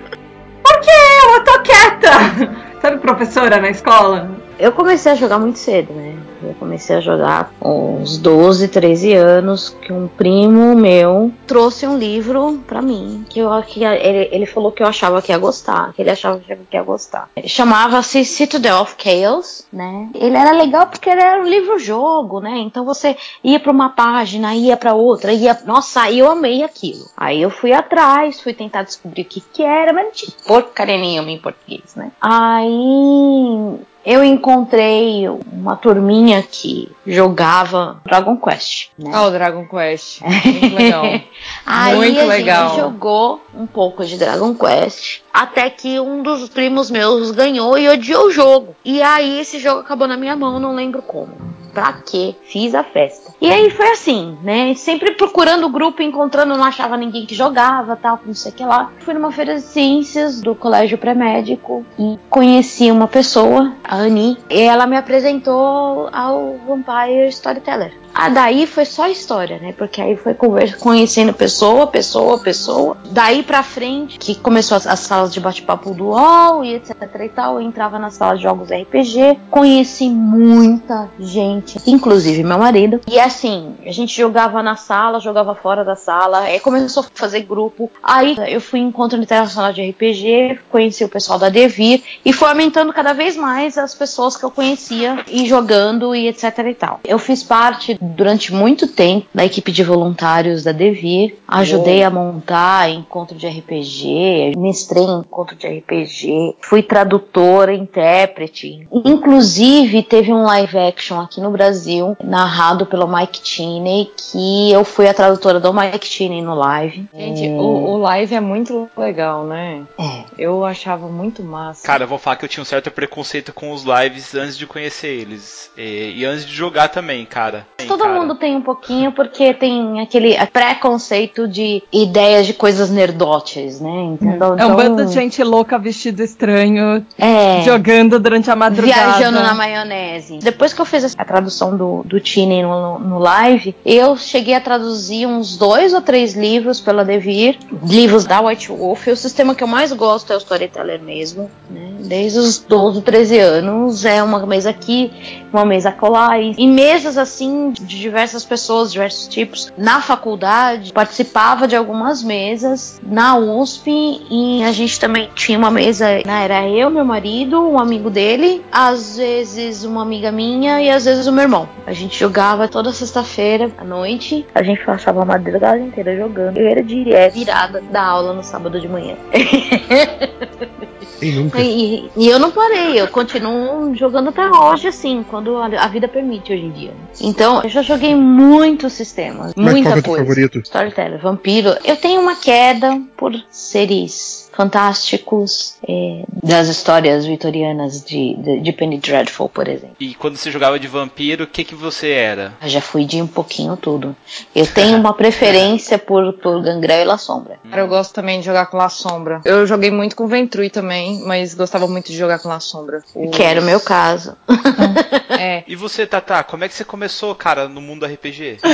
[0.63, 0.91] Por quê?
[1.35, 2.67] Eu tô quieta!
[2.83, 4.31] Sabe professora na escola?
[4.59, 6.15] Eu comecei a jogar muito cedo, né?
[6.47, 11.99] Eu comecei a jogar com uns 12, 13 anos, que um primo meu trouxe um
[11.99, 15.93] livro pra mim, que eu que ele, ele falou que eu achava que ia gostar,
[15.93, 17.29] que ele achava que ia gostar.
[17.45, 20.09] Chamava-se Citadel of Chaos, né?
[20.15, 22.59] Ele era legal porque era um livro-jogo, né?
[22.59, 25.59] Então você ia pra uma página, ia pra outra, ia.
[25.65, 27.07] Nossa, aí eu amei aquilo.
[27.17, 30.99] Aí eu fui atrás, fui tentar descobrir o que que era, mas não tinha porcaria
[30.99, 32.13] nenhuma em português, né?
[32.21, 38.91] Aí eu encontrei uma turminha que jogava Dragon Quest.
[38.97, 39.11] Né?
[39.13, 40.21] Ah, o Dragon Quest.
[40.21, 41.05] Muito legal.
[41.67, 42.69] Aí Muito a legal.
[42.69, 45.23] gente jogou um pouco de Dragon Quest.
[45.35, 48.77] Até que um dos primos meus ganhou e odiou o jogo.
[48.85, 51.57] E aí esse jogo acabou na minha mão, não lembro como.
[51.75, 52.35] Pra quê?
[52.45, 53.35] Fiz a festa.
[53.39, 54.73] E aí foi assim, né?
[54.75, 58.65] Sempre procurando o grupo, encontrando, não achava ninguém que jogava, tal, não sei o que
[58.65, 58.91] lá.
[59.01, 64.61] Fui numa feira de ciências do colégio pré-médico e conheci uma pessoa, a Ani, e
[64.63, 67.93] ela me apresentou ao Vampire Storyteller.
[68.19, 69.75] Ah, daí foi só história, né?
[69.77, 70.35] Porque aí foi
[70.81, 72.97] conhecendo pessoa, pessoa, pessoa.
[73.11, 77.29] Daí pra frente, que começou as, as salas de bate-papo do UOL e etc e
[77.29, 83.03] tal, eu entrava na sala de jogos RPG, conheci muita gente, inclusive meu marido.
[83.07, 87.43] E assim, a gente jogava na sala, jogava fora da sala, aí começou a fazer
[87.43, 87.91] grupo.
[88.03, 92.49] Aí eu fui em encontro internacional de RPG, conheci o pessoal da Devir e foi
[92.49, 97.01] aumentando cada vez mais as pessoas que eu conhecia e jogando e etc e tal.
[97.05, 102.91] Eu fiz parte durante muito tempo da equipe de voluntários da Devir, ajudei a montar
[102.91, 108.87] encontro de RPG, mestrei em encontro de RPG, fui tradutora, intérprete.
[109.05, 115.09] Inclusive teve um live action aqui no Brasil, narrado pelo Mike Cheney, que eu fui
[115.09, 117.07] a tradutora do Mike Cheney no live.
[117.15, 119.83] Gente, o, o live é muito legal, né?
[119.99, 120.25] É.
[120.39, 121.87] Eu achava muito massa.
[121.87, 124.67] Cara, eu vou falar que eu tinha um certo preconceito com os lives antes de
[124.67, 125.71] conhecer eles.
[125.77, 127.67] E, e antes de jogar também, cara.
[127.97, 128.21] Todo cara.
[128.21, 134.03] mundo tem um pouquinho, porque tem aquele preconceito de ideias de coisas nerdotes, né?
[134.05, 134.49] Entendeu?
[134.49, 137.63] É um Então, bando de gente louca, vestido estranho, É.
[137.63, 139.19] jogando durante a madrugada.
[139.19, 140.39] Viajando na maionese.
[140.39, 144.61] Depois que eu fiz a tradução do, do Tine no, no live, eu cheguei a
[144.61, 149.07] traduzir uns dois ou três livros pela Devir, livros da White Wolf.
[149.07, 151.93] E o sistema que eu mais gosto é o Storyteller mesmo, né?
[152.07, 154.05] Desde os 12, 13 anos.
[154.05, 155.13] É uma mesa aqui,
[155.53, 156.41] uma mesa colar.
[156.41, 159.73] E, e mesas assim, de diversas pessoas, diversos tipos.
[159.77, 163.01] Na faculdade, participava de algumas mesas.
[163.03, 163.91] Na USP,
[164.31, 166.45] e a gente também tinha uma mesa, né?
[166.45, 171.27] Era eu, meu marido, um amigo dele, às vezes uma amiga minha e às vezes
[171.27, 171.69] o meu irmão.
[171.87, 174.47] A gente jogava toda sexta-feira à noite.
[174.55, 176.59] A gente passava a madrugada inteira jogando.
[176.59, 179.17] Eu era é, virada da aula no sábado de manhã.
[181.19, 181.61] Quem nunca?
[181.61, 186.53] E, e eu não parei, eu continuo jogando até hoje, assim, quando a, vida permite
[186.53, 186.95] hoje em dia.
[187.21, 190.25] Então, eu já joguei muitos sistemas, Mas muita qual que é o teu coisa.
[190.25, 190.59] favorito?
[190.61, 191.75] Storyteller, vampiro.
[191.85, 198.99] Eu tenho uma queda por seres fantásticos é, das histórias vitorianas de, de, de Penny
[198.99, 199.97] Dreadful, por exemplo.
[200.01, 202.55] E quando você jogava de vampiro, o que que você era?
[202.63, 204.15] Eu já fui de um pouquinho tudo.
[204.55, 207.59] Eu tenho uma preferência por, por Gangrel e La Sombra.
[207.69, 209.41] Cara, eu gosto também de jogar com La Sombra.
[209.45, 213.03] Eu joguei muito com Ventrui também, mas gostava muito de jogar com La Sombra.
[213.15, 214.37] Os- Que era o meu caso.
[215.39, 215.65] É.
[215.67, 218.59] E você, Tata, como é que você começou, cara, no mundo RPG?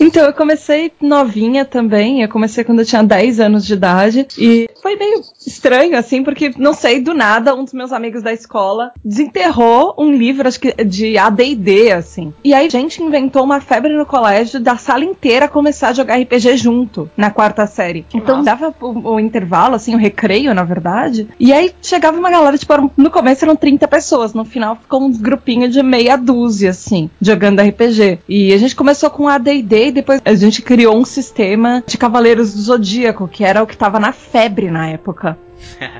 [0.00, 2.22] Então, eu comecei novinha também.
[2.22, 4.26] Eu comecei quando eu tinha 10 anos de idade.
[4.38, 8.32] E foi meio estranho, assim, porque, não sei, do nada, um dos meus amigos da
[8.32, 12.32] escola desenterrou um livro, acho que de ADD, assim.
[12.42, 16.16] E aí a gente inventou uma febre no colégio da sala inteira começar a jogar
[16.20, 18.04] RPG junto, na quarta série.
[18.14, 21.28] Então dava o, o intervalo, assim, o recreio, na verdade.
[21.38, 25.00] E aí chegava uma galera, tipo, eram- no começo eram 30 pessoas, no final ficou
[25.02, 28.18] um grupinho de meia dúzia, assim, jogando RPG.
[28.28, 32.54] E a gente começou com AD&D e depois a gente criou um sistema de Cavaleiros
[32.54, 35.36] do Zodíaco, que era o que tava na febre na época.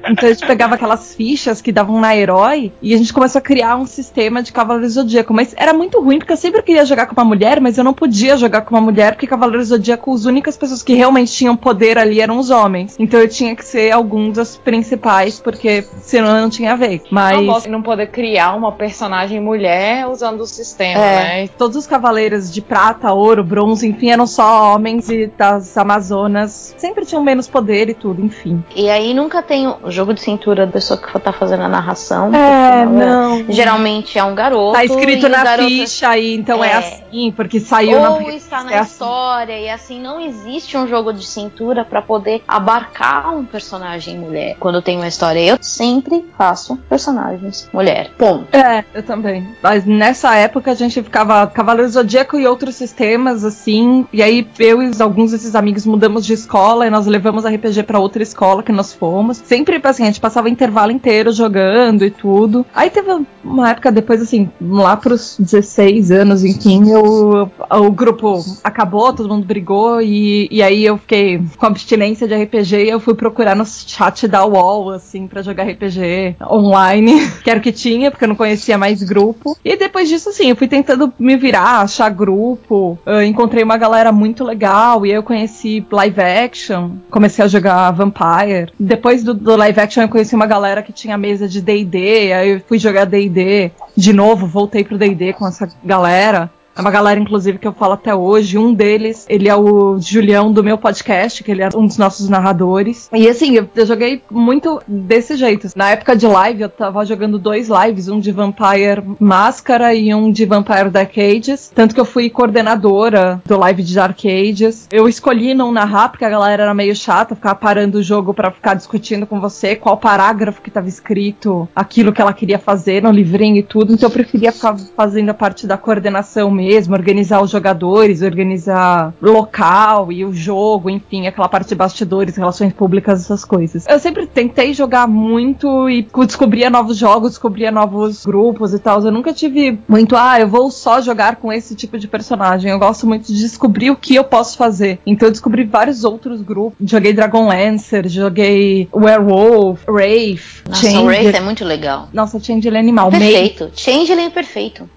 [0.08, 3.42] Então a gente pegava aquelas fichas que davam na herói e a gente começou a
[3.42, 5.32] criar um sistema de Cavaleiro Zodíaco.
[5.32, 7.94] Mas era muito ruim, porque eu sempre queria jogar com uma mulher, mas eu não
[7.94, 11.98] podia jogar com uma mulher, porque Cavaleiro Zodíaco, as únicas pessoas que realmente tinham poder
[11.98, 12.96] ali eram os homens.
[12.98, 17.02] Então eu tinha que ser algum dos principais, porque senão eu não tinha a ver.
[17.10, 17.36] Mas.
[17.38, 21.48] Não posso não poder criar uma personagem mulher usando o sistema, É, né?
[21.56, 27.04] todos os cavaleiros de prata, ouro, bronze, enfim, eram só homens e das Amazonas sempre
[27.04, 28.62] tinham menos poder e tudo, enfim.
[28.74, 32.32] E aí nunca tem o jogo de cintura da pessoa que tá fazendo a narração.
[32.32, 33.44] É, ela- não.
[33.48, 34.74] Geralmente é um garoto.
[34.74, 36.76] Tá escrito na garoto- ficha aí, então é, É.
[36.76, 38.92] assim, porque saiu na Ou está na é assim.
[38.92, 44.56] história, e assim, não existe um jogo de cintura pra poder abarcar um personagem mulher.
[44.60, 48.10] Quando tem uma história, eu sempre faço personagens mulher.
[48.16, 48.54] Ponto.
[48.56, 49.48] É, eu também.
[49.60, 54.06] Mas nessa época a gente ficava Cavaleiro Zodíaco e outros sistemas, assim.
[54.12, 57.98] E aí eu e alguns desses amigos mudamos de escola e nós levamos RPG pra
[57.98, 59.39] outra escola que nós fomos.
[59.44, 62.64] Sempre, assim, a gente passava o intervalo inteiro jogando e tudo.
[62.74, 63.10] Aí teve
[63.42, 69.46] uma época depois, assim, lá pros 16 anos, enfim, eu, o grupo acabou, todo mundo
[69.46, 73.64] brigou e, e aí eu fiquei com abstinência de RPG e eu fui procurar no
[73.66, 78.28] chat da UOL, assim, pra jogar RPG online, que era o que tinha, porque eu
[78.28, 79.56] não conhecia mais grupo.
[79.64, 84.12] E depois disso, assim, eu fui tentando me virar, achar grupo, eu encontrei uma galera
[84.12, 88.72] muito legal e aí eu conheci live action, comecei a jogar Vampire.
[88.78, 92.50] Depois do, do live action eu conheci uma galera que tinha mesa de D&D, aí
[92.50, 96.50] eu fui jogar D&D de novo, voltei pro D&D com essa galera.
[96.80, 98.56] É uma galera, inclusive, que eu falo até hoje.
[98.56, 102.26] Um deles, ele é o Julião do meu podcast, que ele é um dos nossos
[102.26, 103.06] narradores.
[103.12, 105.68] E assim, eu, eu joguei muito desse jeito.
[105.76, 110.32] Na época de live, eu tava jogando dois lives, um de Vampire Máscara e um
[110.32, 111.70] de Vampire Dark Ages.
[111.74, 114.88] Tanto que eu fui coordenadora do live de Dark Ages.
[114.90, 118.50] Eu escolhi não narrar, porque a galera era meio chata, ficava parando o jogo pra
[118.50, 123.10] ficar discutindo com você qual parágrafo que tava escrito, aquilo que ela queria fazer no
[123.10, 123.92] livrinho e tudo.
[123.92, 130.12] Então eu preferia ficar fazendo a parte da coordenação mesmo, organizar os jogadores, organizar local
[130.12, 133.84] e o jogo, enfim, aquela parte de bastidores, relações públicas, essas coisas.
[133.88, 139.02] Eu sempre tentei jogar muito e descobria novos jogos, descobria novos grupos e tal.
[139.02, 142.70] Eu nunca tive muito, ah, eu vou só jogar com esse tipo de personagem.
[142.70, 144.98] Eu gosto muito de descobrir o que eu posso fazer.
[145.06, 146.76] Então eu descobri vários outros grupos.
[146.90, 152.08] Joguei Dragonlancer, joguei Werewolf, Wraith, Nossa, o Wraith é muito legal.
[152.12, 153.10] Nossa, Changeling Animal.
[153.10, 153.70] Mei- Perfeito.
[153.74, 154.88] Changeling é perfeito.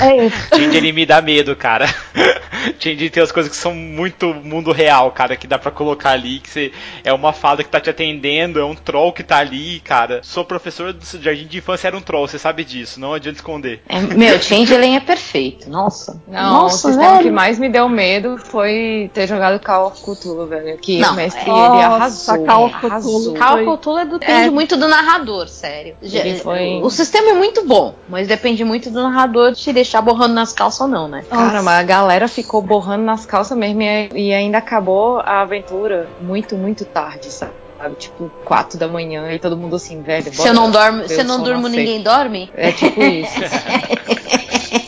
[0.00, 1.86] É, Change ele me dá medo, cara.
[2.80, 6.40] Change tem as coisas que são muito mundo real, cara, que dá pra colocar ali,
[6.40, 6.72] que você
[7.04, 10.20] é uma fada que tá te atendendo, é um troll que tá ali, cara.
[10.22, 13.82] Sou professor do jardim de infância, era um troll, você sabe disso, não adianta esconder.
[13.88, 15.68] É, meu, Changeling é perfeito.
[15.68, 16.20] Nossa.
[16.26, 17.24] Não, Nossa, o sistema velho.
[17.24, 20.78] que mais me deu medo foi ter jogado Call of Cthulhu, velho.
[20.78, 22.44] Que Não, o mestre, Nossa, ele arrasou.
[22.46, 22.90] Call of Cthulhu.
[22.92, 23.34] arrasou.
[23.34, 24.50] Call Foi- of Cthulhu é depende É.
[24.50, 25.96] muito do narrador, sério.
[26.02, 30.00] Ele foi- O sistema é muito bom, mas depende muito do narrador de te deixar
[30.00, 31.24] borrando nas calças ou não, né?
[31.28, 36.08] Cara, mas a galera ficou borrando nas calças mesmo e, e ainda acabou a aventura
[36.20, 37.52] muito, muito tarde, sabe?
[37.98, 40.32] Tipo, quatro da manhã e todo mundo assim, velho.
[40.32, 42.50] Se eu não dorme, se eu não durmo, ninguém dorme?
[42.54, 43.34] É tipo isso.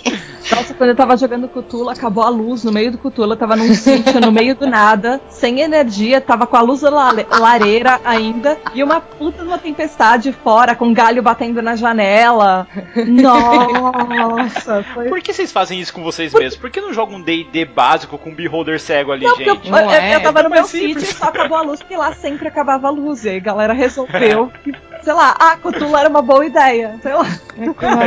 [0.57, 2.99] Nossa, quando eu tava jogando Cthulhu, acabou a luz no meio do
[3.33, 6.90] eu tava num sítio no meio do nada, sem energia, tava com a luz da
[6.90, 12.66] lale- lareira ainda, e uma puta de uma tempestade fora, com galho batendo na janela.
[13.07, 15.09] Nossa, foi.
[15.09, 16.57] Por que vocês fazem isso com vocês mesmos?
[16.57, 19.71] Por que não jogam um D&D básico com um beholder cego ali, Não, eu, gente?
[19.71, 21.05] Não eu- é, eu tava no é meu mais simples.
[21.05, 23.25] sítio e só acabou a luz, porque lá sempre acabava a luz.
[23.25, 24.73] E aí a galera resolveu que,
[25.07, 26.99] sei lá, ah, Cthulhu era uma boa ideia.
[27.01, 27.25] Sei lá.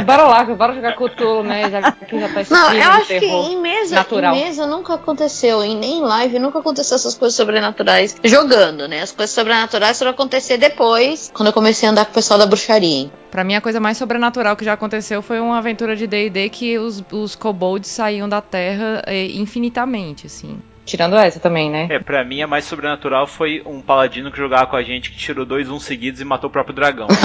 [0.05, 1.71] bora lá, bora jogar Cthulhu, né?
[1.71, 4.35] Já que já tá Não, eu acho que em mesa, natural.
[4.35, 9.01] em mesa nunca aconteceu, e nem em live nunca aconteceu essas coisas sobrenaturais jogando, né?
[9.01, 12.45] As coisas sobrenaturais foram acontecer depois, quando eu comecei a andar com o pessoal da
[12.45, 13.03] bruxaria.
[13.03, 13.11] hein?
[13.31, 16.77] Pra mim, a coisa mais sobrenatural que já aconteceu foi uma aventura de D&D que
[16.77, 20.59] os, os kobolds saíam da Terra eh, infinitamente, assim.
[20.89, 21.85] Tirando essa também, né?
[21.87, 25.17] É, pra mim a mais sobrenatural foi um paladino que jogava com a gente que
[25.17, 27.05] tirou dois uns seguidos e matou o próprio dragão.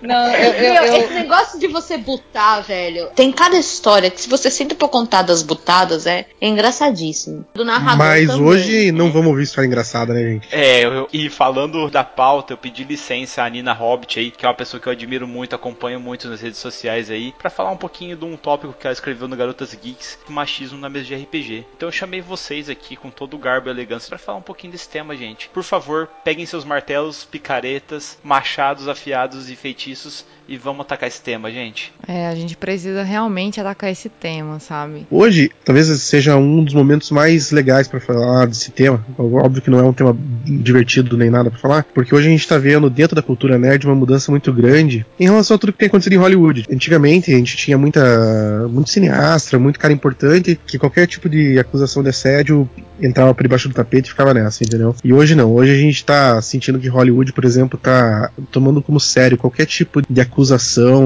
[0.00, 3.08] Não, eu, eu, Meu, eu- esse negócio de você butar, velho.
[3.14, 7.44] Tem cada história que, se você sempre for contar das butadas, é, é engraçadíssimo.
[7.54, 7.98] Do narrador.
[7.98, 8.42] Mas também.
[8.46, 10.48] hoje não vamos ouvir história engraçada, né, gente?
[10.52, 14.48] É, eu- e falando da pauta, eu pedi licença à Nina Hobbit aí, que é
[14.48, 17.76] uma pessoa que eu admiro muito, acompanho muito nas redes sociais aí, pra falar um
[17.76, 21.64] pouquinho de um tópico que ela escreveu no Garotas Geeks, machismo na mesa de RPG.
[21.76, 24.72] Então eu chamei vocês aqui com todo o garbo e elegância pra falar um pouquinho
[24.72, 25.48] desse tema, gente.
[25.48, 31.50] Por favor, peguem seus martelos, picaretas, machados afiados e feitiços e vamos atacar esse tema,
[31.52, 31.92] gente.
[32.06, 35.06] É, a gente precisa realmente atacar esse tema, sabe?
[35.10, 39.04] Hoje, talvez seja um dos momentos mais legais pra falar desse tema.
[39.18, 42.48] Óbvio que não é um tema divertido nem nada pra falar, porque hoje a gente
[42.48, 45.78] tá vendo dentro da cultura nerd uma mudança muito grande em relação a tudo que
[45.80, 46.64] tem acontecido em Hollywood.
[46.72, 52.02] Antigamente a gente tinha muita muito cineasta, muito cara importante que qualquer tipo de acusação
[52.02, 52.68] de assédio
[53.00, 54.94] entrava por debaixo do tapete e ficava nessa, entendeu?
[55.04, 55.52] E hoje não.
[55.52, 60.02] Hoje a gente tá sentindo que Hollywood, por exemplo, tá tomando como sério qualquer tipo
[60.02, 60.37] de acusação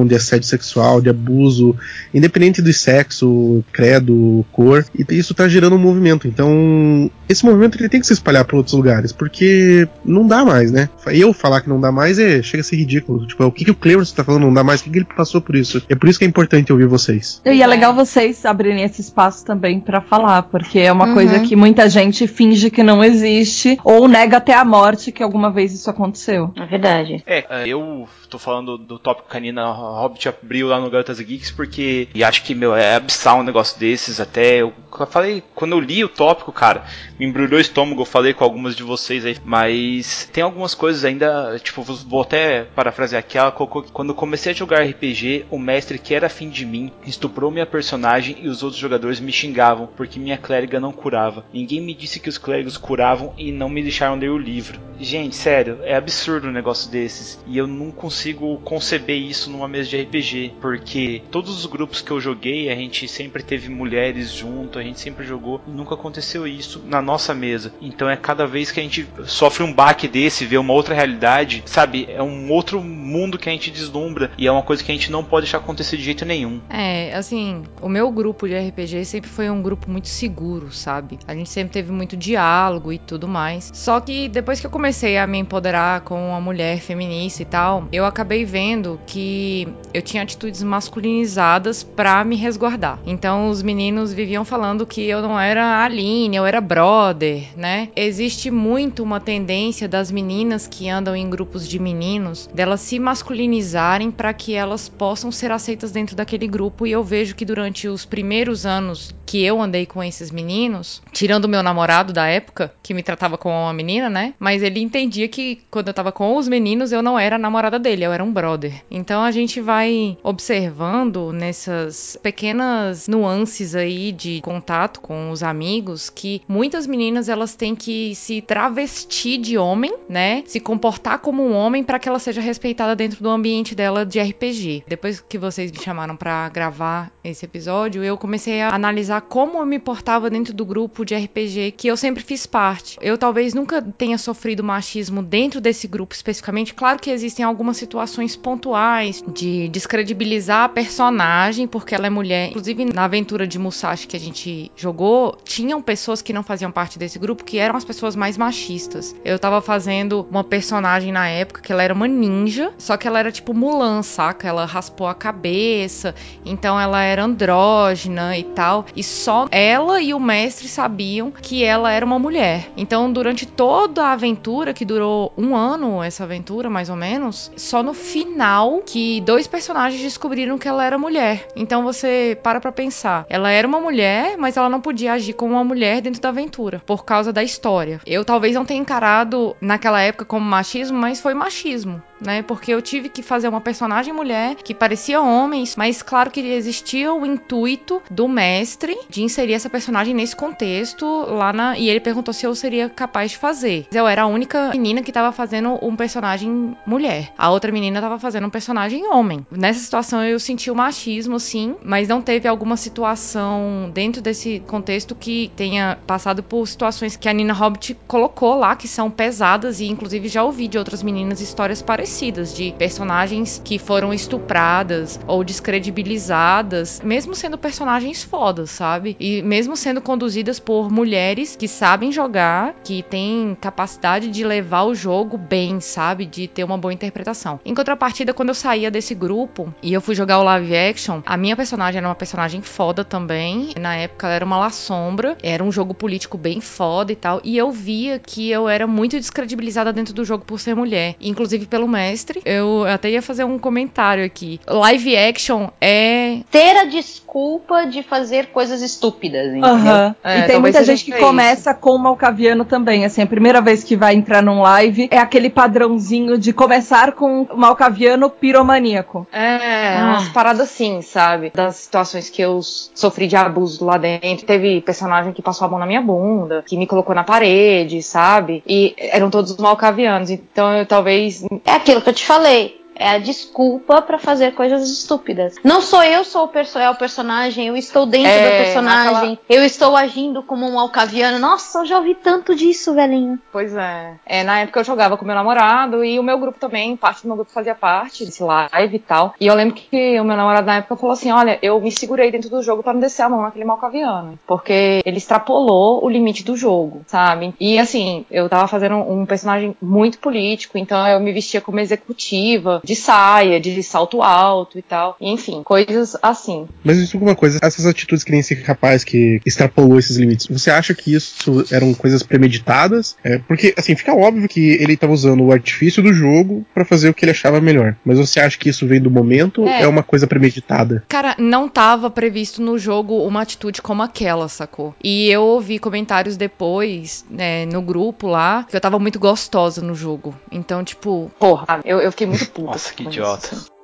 [0.06, 1.74] de assédio sexual, de abuso,
[2.12, 6.26] independente do sexo, credo, cor, e isso tá gerando um movimento.
[6.28, 10.70] Então, esse movimento ele tem que se espalhar para outros lugares, porque não dá mais,
[10.70, 10.88] né?
[11.06, 13.26] Eu falar que não dá mais é chega a ser ridículo.
[13.26, 14.80] Tipo, o que, que o Cleverson tá falando não dá mais?
[14.80, 15.82] O que, que ele passou por isso?
[15.88, 17.40] É por isso que é importante ouvir vocês.
[17.44, 21.14] E é legal vocês abrirem esse espaço também para falar, porque é uma Uhum.
[21.14, 25.50] coisa que muita gente finge que não existe ou nega até a morte que alguma
[25.50, 26.52] vez isso aconteceu.
[26.56, 27.22] É verdade.
[27.26, 31.50] É, eu tô falando do tópico que a Nina Hobbit abriu lá no Garotas Geeks,
[31.50, 34.20] porque e acho que, meu, é abissal um negócio desses.
[34.20, 36.84] Até eu, eu falei, quando eu li o tópico, cara,
[37.18, 38.00] me embrulhou o estômago.
[38.02, 42.64] Eu falei com algumas de vocês aí, mas tem algumas coisas ainda, tipo, vou- até
[42.74, 43.36] parafrasear aqui.
[43.36, 46.90] Ela colocou que quando comecei a jogar RPG, o mestre que era afim de mim
[47.06, 51.44] estuprou minha personagem e os outros jogadores me xingavam porque minha clériga não curava.
[51.52, 54.80] Ninguém me disse que os clérigos curavam e não me deixaram ler o livro.
[54.98, 57.42] Gente, sério, é absurdo um negócio desses.
[57.46, 58.21] E eu não consigo
[58.64, 63.08] conceber isso numa mesa de RPG, porque todos os grupos que eu joguei, a gente
[63.08, 67.72] sempre teve mulheres junto, a gente sempre jogou e nunca aconteceu isso na nossa mesa.
[67.80, 71.62] Então é cada vez que a gente sofre um baque desse, vê uma outra realidade,
[71.66, 72.06] sabe?
[72.08, 75.10] É um outro mundo que a gente deslumbra e é uma coisa que a gente
[75.10, 76.60] não pode deixar acontecer de jeito nenhum.
[76.68, 81.18] É, assim, o meu grupo de RPG sempre foi um grupo muito seguro, sabe?
[81.26, 83.70] A gente sempre teve muito diálogo e tudo mais.
[83.74, 87.88] Só que depois que eu comecei a me empoderar com uma mulher feminista e tal,
[87.92, 93.00] eu acabei vendo que eu tinha atitudes masculinizadas pra me resguardar.
[93.06, 97.88] Então os meninos viviam falando que eu não era a Aline, eu era brother, né?
[97.96, 104.10] Existe muito uma tendência das meninas que andam em grupos de meninos delas se masculinizarem
[104.10, 108.04] para que elas possam ser aceitas dentro daquele grupo e eu vejo que durante os
[108.04, 113.02] primeiros anos que eu andei com esses meninos, tirando meu namorado da época, que me
[113.02, 114.34] tratava como uma menina, né?
[114.38, 117.78] Mas ele entendia que quando eu tava com os meninos, eu não era a namorada
[117.78, 118.82] dele, eu era um brother.
[118.90, 126.42] Então a gente vai observando nessas pequenas nuances aí de contato com os amigos que
[126.48, 130.42] muitas meninas elas têm que se travestir de homem, né?
[130.46, 134.20] Se comportar como um homem para que ela seja respeitada dentro do ambiente dela de
[134.20, 134.84] RPG.
[134.86, 139.66] Depois que vocês me chamaram para gravar esse episódio, eu comecei a analisar como eu
[139.66, 142.98] me portava dentro do grupo de RPG que eu sempre fiz parte.
[143.00, 146.74] Eu talvez nunca tenha sofrido machismo dentro desse grupo especificamente.
[146.74, 152.50] Claro que existem algumas situações pontuais de descredibilizar a personagem porque ela é mulher.
[152.50, 156.98] Inclusive na aventura de Musashi que a gente jogou, tinham pessoas que não faziam parte
[156.98, 159.14] desse grupo que eram as pessoas mais machistas.
[159.24, 163.18] Eu tava fazendo uma personagem na época que ela era uma ninja, só que ela
[163.18, 164.46] era tipo Mulan, saca?
[164.46, 166.14] Ela raspou a cabeça,
[166.44, 168.86] então ela era andrógena e tal.
[168.94, 172.70] E só ela e o mestre sabiam que ela era uma mulher.
[172.76, 177.82] Então, durante toda a aventura, que durou um ano, essa aventura mais ou menos, só
[177.82, 181.48] no final que dois personagens descobriram que ela era mulher.
[181.56, 183.24] Então você para pra pensar.
[183.30, 186.82] Ela era uma mulher, mas ela não podia agir como uma mulher dentro da aventura,
[186.84, 187.98] por causa da história.
[188.04, 192.02] Eu talvez não tenha encarado naquela época como machismo, mas foi machismo.
[192.22, 196.40] Né, porque eu tive que fazer uma personagem mulher que parecia homem, mas claro que
[196.40, 201.76] existia o intuito do mestre de inserir essa personagem nesse contexto lá na.
[201.76, 203.86] E ele perguntou se eu seria capaz de fazer.
[203.92, 207.32] Eu era a única menina que tava fazendo um personagem mulher.
[207.36, 209.44] A outra menina tava fazendo um personagem homem.
[209.50, 215.14] Nessa situação eu senti o machismo, sim, mas não teve alguma situação dentro desse contexto
[215.14, 219.86] que tenha passado por situações que a Nina Hobbit colocou lá, que são pesadas, e
[219.86, 222.11] inclusive já ouvi de outras meninas histórias parecidas
[222.54, 229.16] de personagens que foram estupradas ou descredibilizadas, mesmo sendo personagens fodas, sabe?
[229.18, 234.94] E mesmo sendo conduzidas por mulheres que sabem jogar, que têm capacidade de levar o
[234.94, 236.26] jogo bem, sabe?
[236.26, 237.58] De ter uma boa interpretação.
[237.64, 241.36] Em contrapartida, quando eu saía desse grupo e eu fui jogar o live action, a
[241.36, 243.70] minha personagem era uma personagem foda também.
[243.80, 247.40] Na época ela era uma La Sombra, era um jogo político bem foda e tal.
[247.42, 251.66] E eu via que eu era muito descredibilizada dentro do jogo por ser mulher, inclusive
[251.66, 252.42] pelo mestre.
[252.44, 254.60] Eu até ia fazer um comentário aqui.
[254.66, 256.38] Live action é.
[256.50, 259.70] Ter a desculpa de fazer coisas estúpidas, entendeu?
[259.70, 260.16] Aham.
[260.22, 261.20] É, e tem muita gente que isso.
[261.20, 263.04] começa com o Malcaviano também.
[263.04, 267.42] Assim, a primeira vez que vai entrar num live é aquele padrãozinho de começar com
[267.42, 269.26] o Malcaviano piromaníaco.
[269.32, 270.04] É, Ah.
[270.14, 271.50] umas paradas assim, sabe?
[271.54, 274.44] Das situações que eu sofri de abuso lá dentro.
[274.46, 278.62] Teve personagem que passou a mão na minha bunda, que me colocou na parede, sabe?
[278.66, 280.30] E eram todos malcavianos.
[280.30, 281.44] Então eu talvez.
[281.64, 282.81] É aquilo que eu te falei.
[283.02, 285.56] É a desculpa pra fazer coisas estúpidas.
[285.64, 289.38] Não sou eu, sou o, perso é o personagem, eu estou dentro É, do personagem,
[289.48, 291.38] eu estou agindo como um alcaviano.
[291.40, 293.40] Nossa, eu já ouvi tanto disso, velhinho.
[293.50, 294.14] Pois é.
[294.24, 294.44] é.
[294.44, 297.36] Na época eu jogava com meu namorado e o meu grupo também, parte do meu
[297.36, 299.34] grupo fazia parte desse live e tal.
[299.40, 302.30] E eu lembro que o meu namorado na época falou assim: Olha, eu me segurei
[302.30, 304.38] dentro do jogo pra não descer a mão naquele malcaviano.
[304.46, 307.52] Porque ele extrapolou o limite do jogo, sabe?
[307.58, 312.80] E assim, eu tava fazendo um personagem muito político, então eu me vestia como executiva,
[312.84, 315.16] de saia, de salto alto e tal.
[315.20, 316.66] Enfim, coisas assim.
[316.84, 320.46] Mas isso é uma coisa, essas atitudes que nem esse rapaz que extrapolou esses limites,
[320.46, 323.16] você acha que isso eram coisas premeditadas?
[323.24, 327.08] É, porque, assim, fica óbvio que ele estava usando o artifício do jogo para fazer
[327.08, 327.96] o que ele achava melhor.
[328.04, 329.82] Mas você acha que isso vem do momento É.
[329.82, 331.04] é uma coisa premeditada?
[331.08, 334.94] Cara, não tava previsto no jogo uma atitude como aquela, sacou?
[335.02, 339.94] E eu ouvi comentários depois, né, no grupo lá, que eu tava muito gostosa no
[339.94, 340.34] jogo.
[340.50, 341.30] Então, tipo.
[341.38, 342.78] Porra, eu, eu fiquei muito puta.
[342.82, 343.81] Nossa, que idiota.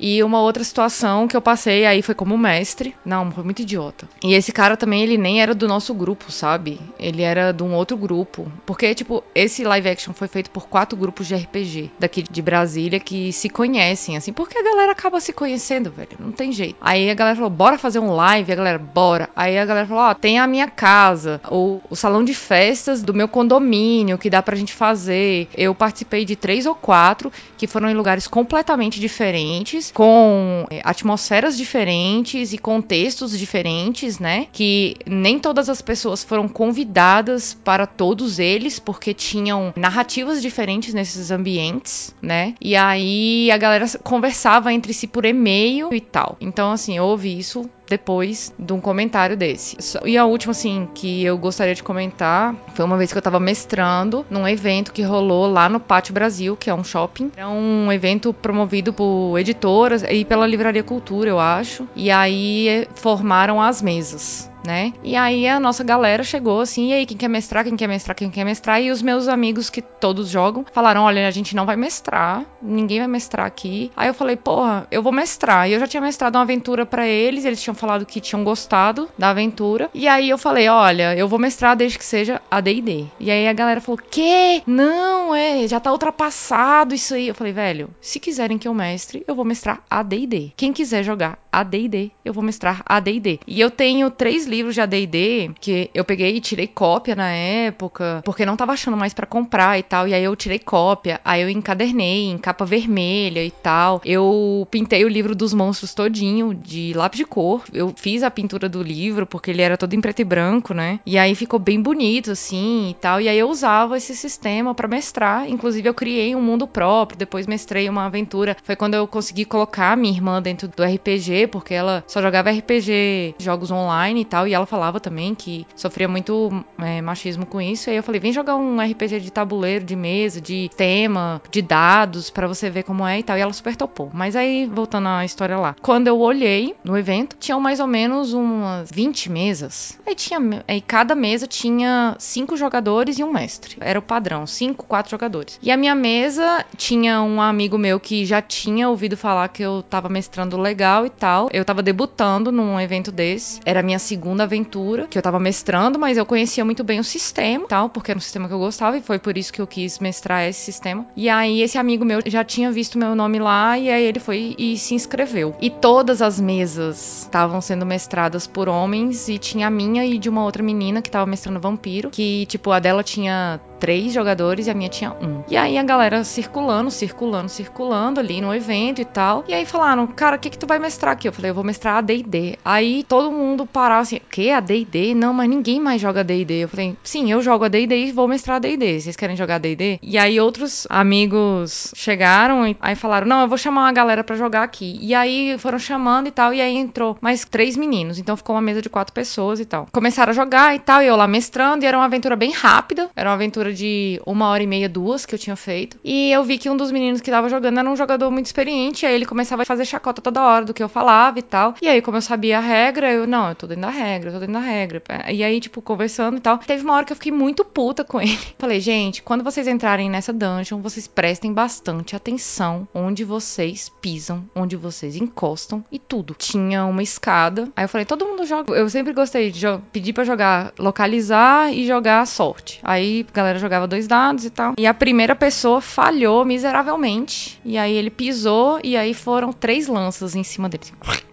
[0.00, 2.94] E uma outra situação que eu passei aí foi como mestre.
[3.04, 4.08] Não, foi muito idiota.
[4.24, 6.80] E esse cara também, ele nem era do nosso grupo, sabe?
[6.98, 8.50] Ele era de um outro grupo.
[8.64, 12.98] Porque, tipo, esse live action foi feito por quatro grupos de RPG daqui de Brasília
[12.98, 14.32] que se conhecem, assim.
[14.32, 16.16] Porque a galera acaba se conhecendo, velho.
[16.18, 16.76] Não tem jeito.
[16.80, 18.52] Aí a galera falou, bora fazer um live.
[18.52, 19.28] A galera, bora.
[19.36, 23.12] Aí a galera falou, ó, tem a minha casa, o, o salão de festas do
[23.12, 25.48] meu condomínio que dá pra gente fazer.
[25.54, 31.56] Eu participei de três ou quatro que foram em lugares completamente diferentes, com é, atmosferas
[31.56, 34.46] diferentes e contextos diferentes, né?
[34.52, 41.30] Que nem todas as pessoas foram convidadas para todos eles, porque tinham narrativas diferentes nesses
[41.30, 42.54] ambientes, né?
[42.60, 46.36] E aí a galera conversava entre si por e-mail e tal.
[46.40, 49.76] Então, assim, eu ouvi isso depois de um comentário desse.
[50.04, 53.40] E a última, assim, que eu gostaria de comentar foi uma vez que eu tava
[53.40, 57.32] mestrando num evento que rolou lá no Pátio Brasil, que é um shopping.
[57.36, 61.88] É um evento promovido por editoras e pela Livraria Cultura, eu acho.
[61.96, 64.49] E aí eh, formaram as mesas.
[64.64, 64.92] Né?
[65.02, 68.14] E aí a nossa galera chegou assim, e aí, quem quer mestrar, quem quer mestrar,
[68.14, 68.80] quem quer mestrar?
[68.82, 72.98] E os meus amigos que todos jogam falaram: olha, a gente não vai mestrar, ninguém
[72.98, 73.90] vai mestrar aqui.
[73.96, 75.68] Aí eu falei, porra, eu vou mestrar.
[75.68, 79.08] E eu já tinha mestrado uma aventura pra eles, eles tinham falado que tinham gostado
[79.18, 79.90] da aventura.
[79.94, 83.06] E aí eu falei, olha, eu vou mestrar desde que seja AD&D.
[83.18, 84.62] E aí a galera falou, que?
[84.66, 87.28] Não, é, já tá ultrapassado isso aí.
[87.28, 90.52] Eu falei, velho, se quiserem que eu mestre, eu vou mestrar AD&D.
[90.56, 93.40] Quem quiser jogar AD&D, eu vou mestrar AD&D.
[93.46, 98.20] E eu tenho três livros de AD&D que eu peguei e tirei cópia na época,
[98.24, 100.08] porque não tava achando mais pra comprar e tal.
[100.08, 104.00] E aí eu tirei cópia, aí eu encadernei em capa vermelha e tal.
[104.04, 107.62] Eu pintei o livro dos monstros todinho de lápis de cor.
[107.72, 111.00] Eu fiz a pintura do livro porque ele era todo em preto e branco, né?
[111.06, 113.20] E aí ficou bem bonito assim e tal.
[113.20, 115.48] E aí eu usava esse sistema pra mestrar.
[115.48, 118.56] Inclusive eu criei um mundo próprio, depois mestrei uma aventura.
[118.62, 123.34] Foi quando eu consegui colocar minha irmã dentro do RPG, porque ela só jogava RPG,
[123.38, 127.90] jogos online e tal, e ela falava também que sofria muito é, machismo com isso.
[127.90, 132.30] Aí eu falei, vem jogar um RPG de tabuleiro, de mesa, de tema, de dados,
[132.30, 133.36] pra você ver como é e tal.
[133.36, 134.10] E ela super topou.
[134.12, 135.74] Mas aí, voltando à história lá.
[135.80, 139.98] Quando eu olhei no evento, tinham mais ou menos umas 20 mesas.
[140.06, 140.40] Aí tinha.
[140.66, 143.76] Aí cada mesa tinha cinco jogadores e um mestre.
[143.80, 145.58] Era o padrão, cinco, quatro jogadores.
[145.62, 149.82] E a minha mesa tinha um amigo meu que já tinha ouvido falar que eu
[149.82, 151.48] tava mestrando legal e tal.
[151.52, 153.60] Eu tava debutando num evento desse.
[153.64, 157.04] Era a minha segunda aventura que eu tava mestrando, mas eu conhecia muito bem o
[157.04, 159.66] sistema tal, porque era um sistema que eu gostava e foi por isso que eu
[159.66, 161.06] quis mestrar esse sistema.
[161.16, 164.54] E aí esse amigo meu já tinha visto meu nome lá e aí ele foi
[164.58, 165.54] e se inscreveu.
[165.60, 170.28] E todas as mesas estavam sendo mestradas por homens e tinha a minha e de
[170.28, 174.70] uma outra menina que tava mestrando vampiro, que tipo a dela tinha três jogadores e
[174.70, 175.42] a minha tinha um.
[175.48, 179.42] E aí a galera circulando, circulando, circulando ali no evento e tal.
[179.48, 181.26] E aí falaram, cara, o que que tu vai mestrar aqui?
[181.26, 182.58] Eu falei, eu vou mestrar AD&D.
[182.64, 184.50] Aí todo mundo parava assim, o que?
[184.50, 185.14] AD&D?
[185.14, 186.64] Não, mas ninguém mais joga AD&D.
[186.64, 189.00] Eu falei, sim, eu jogo AD&D e vou mestrar AD&D.
[189.00, 189.98] Vocês querem jogar AD&D?
[190.02, 194.36] E aí outros amigos chegaram e aí falaram, não, eu vou chamar uma galera pra
[194.36, 194.98] jogar aqui.
[195.00, 198.18] E aí foram chamando e tal, e aí entrou mais três meninos.
[198.18, 199.86] Então ficou uma mesa de quatro pessoas e tal.
[199.90, 203.08] Começaram a jogar e tal, e eu lá mestrando, e era uma aventura bem rápida.
[203.16, 205.98] Era uma aventura de uma hora e meia, duas que eu tinha feito.
[206.04, 209.06] E eu vi que um dos meninos que tava jogando era um jogador muito experiente.
[209.06, 211.74] Aí ele começava a fazer chacota toda hora do que eu falava e tal.
[211.80, 214.34] E aí, como eu sabia a regra, eu, não, eu tô dentro da regra, eu
[214.34, 215.02] tô dentro da regra.
[215.30, 216.58] E aí, tipo, conversando e tal.
[216.58, 218.38] Teve uma hora que eu fiquei muito puta com ele.
[218.58, 224.76] Falei, gente, quando vocês entrarem nessa dungeon, vocês prestem bastante atenção onde vocês pisam, onde
[224.76, 226.34] vocês encostam e tudo.
[226.34, 227.68] Tinha uma escada.
[227.76, 228.72] Aí eu falei, todo mundo joga.
[228.74, 232.80] Eu sempre gostei de pedir pra jogar localizar e jogar sorte.
[232.82, 234.74] Aí galera jogava dois dados e tal.
[234.78, 237.60] E a primeira pessoa falhou miseravelmente.
[237.64, 240.84] E aí ele pisou e aí foram três lanças em cima dele.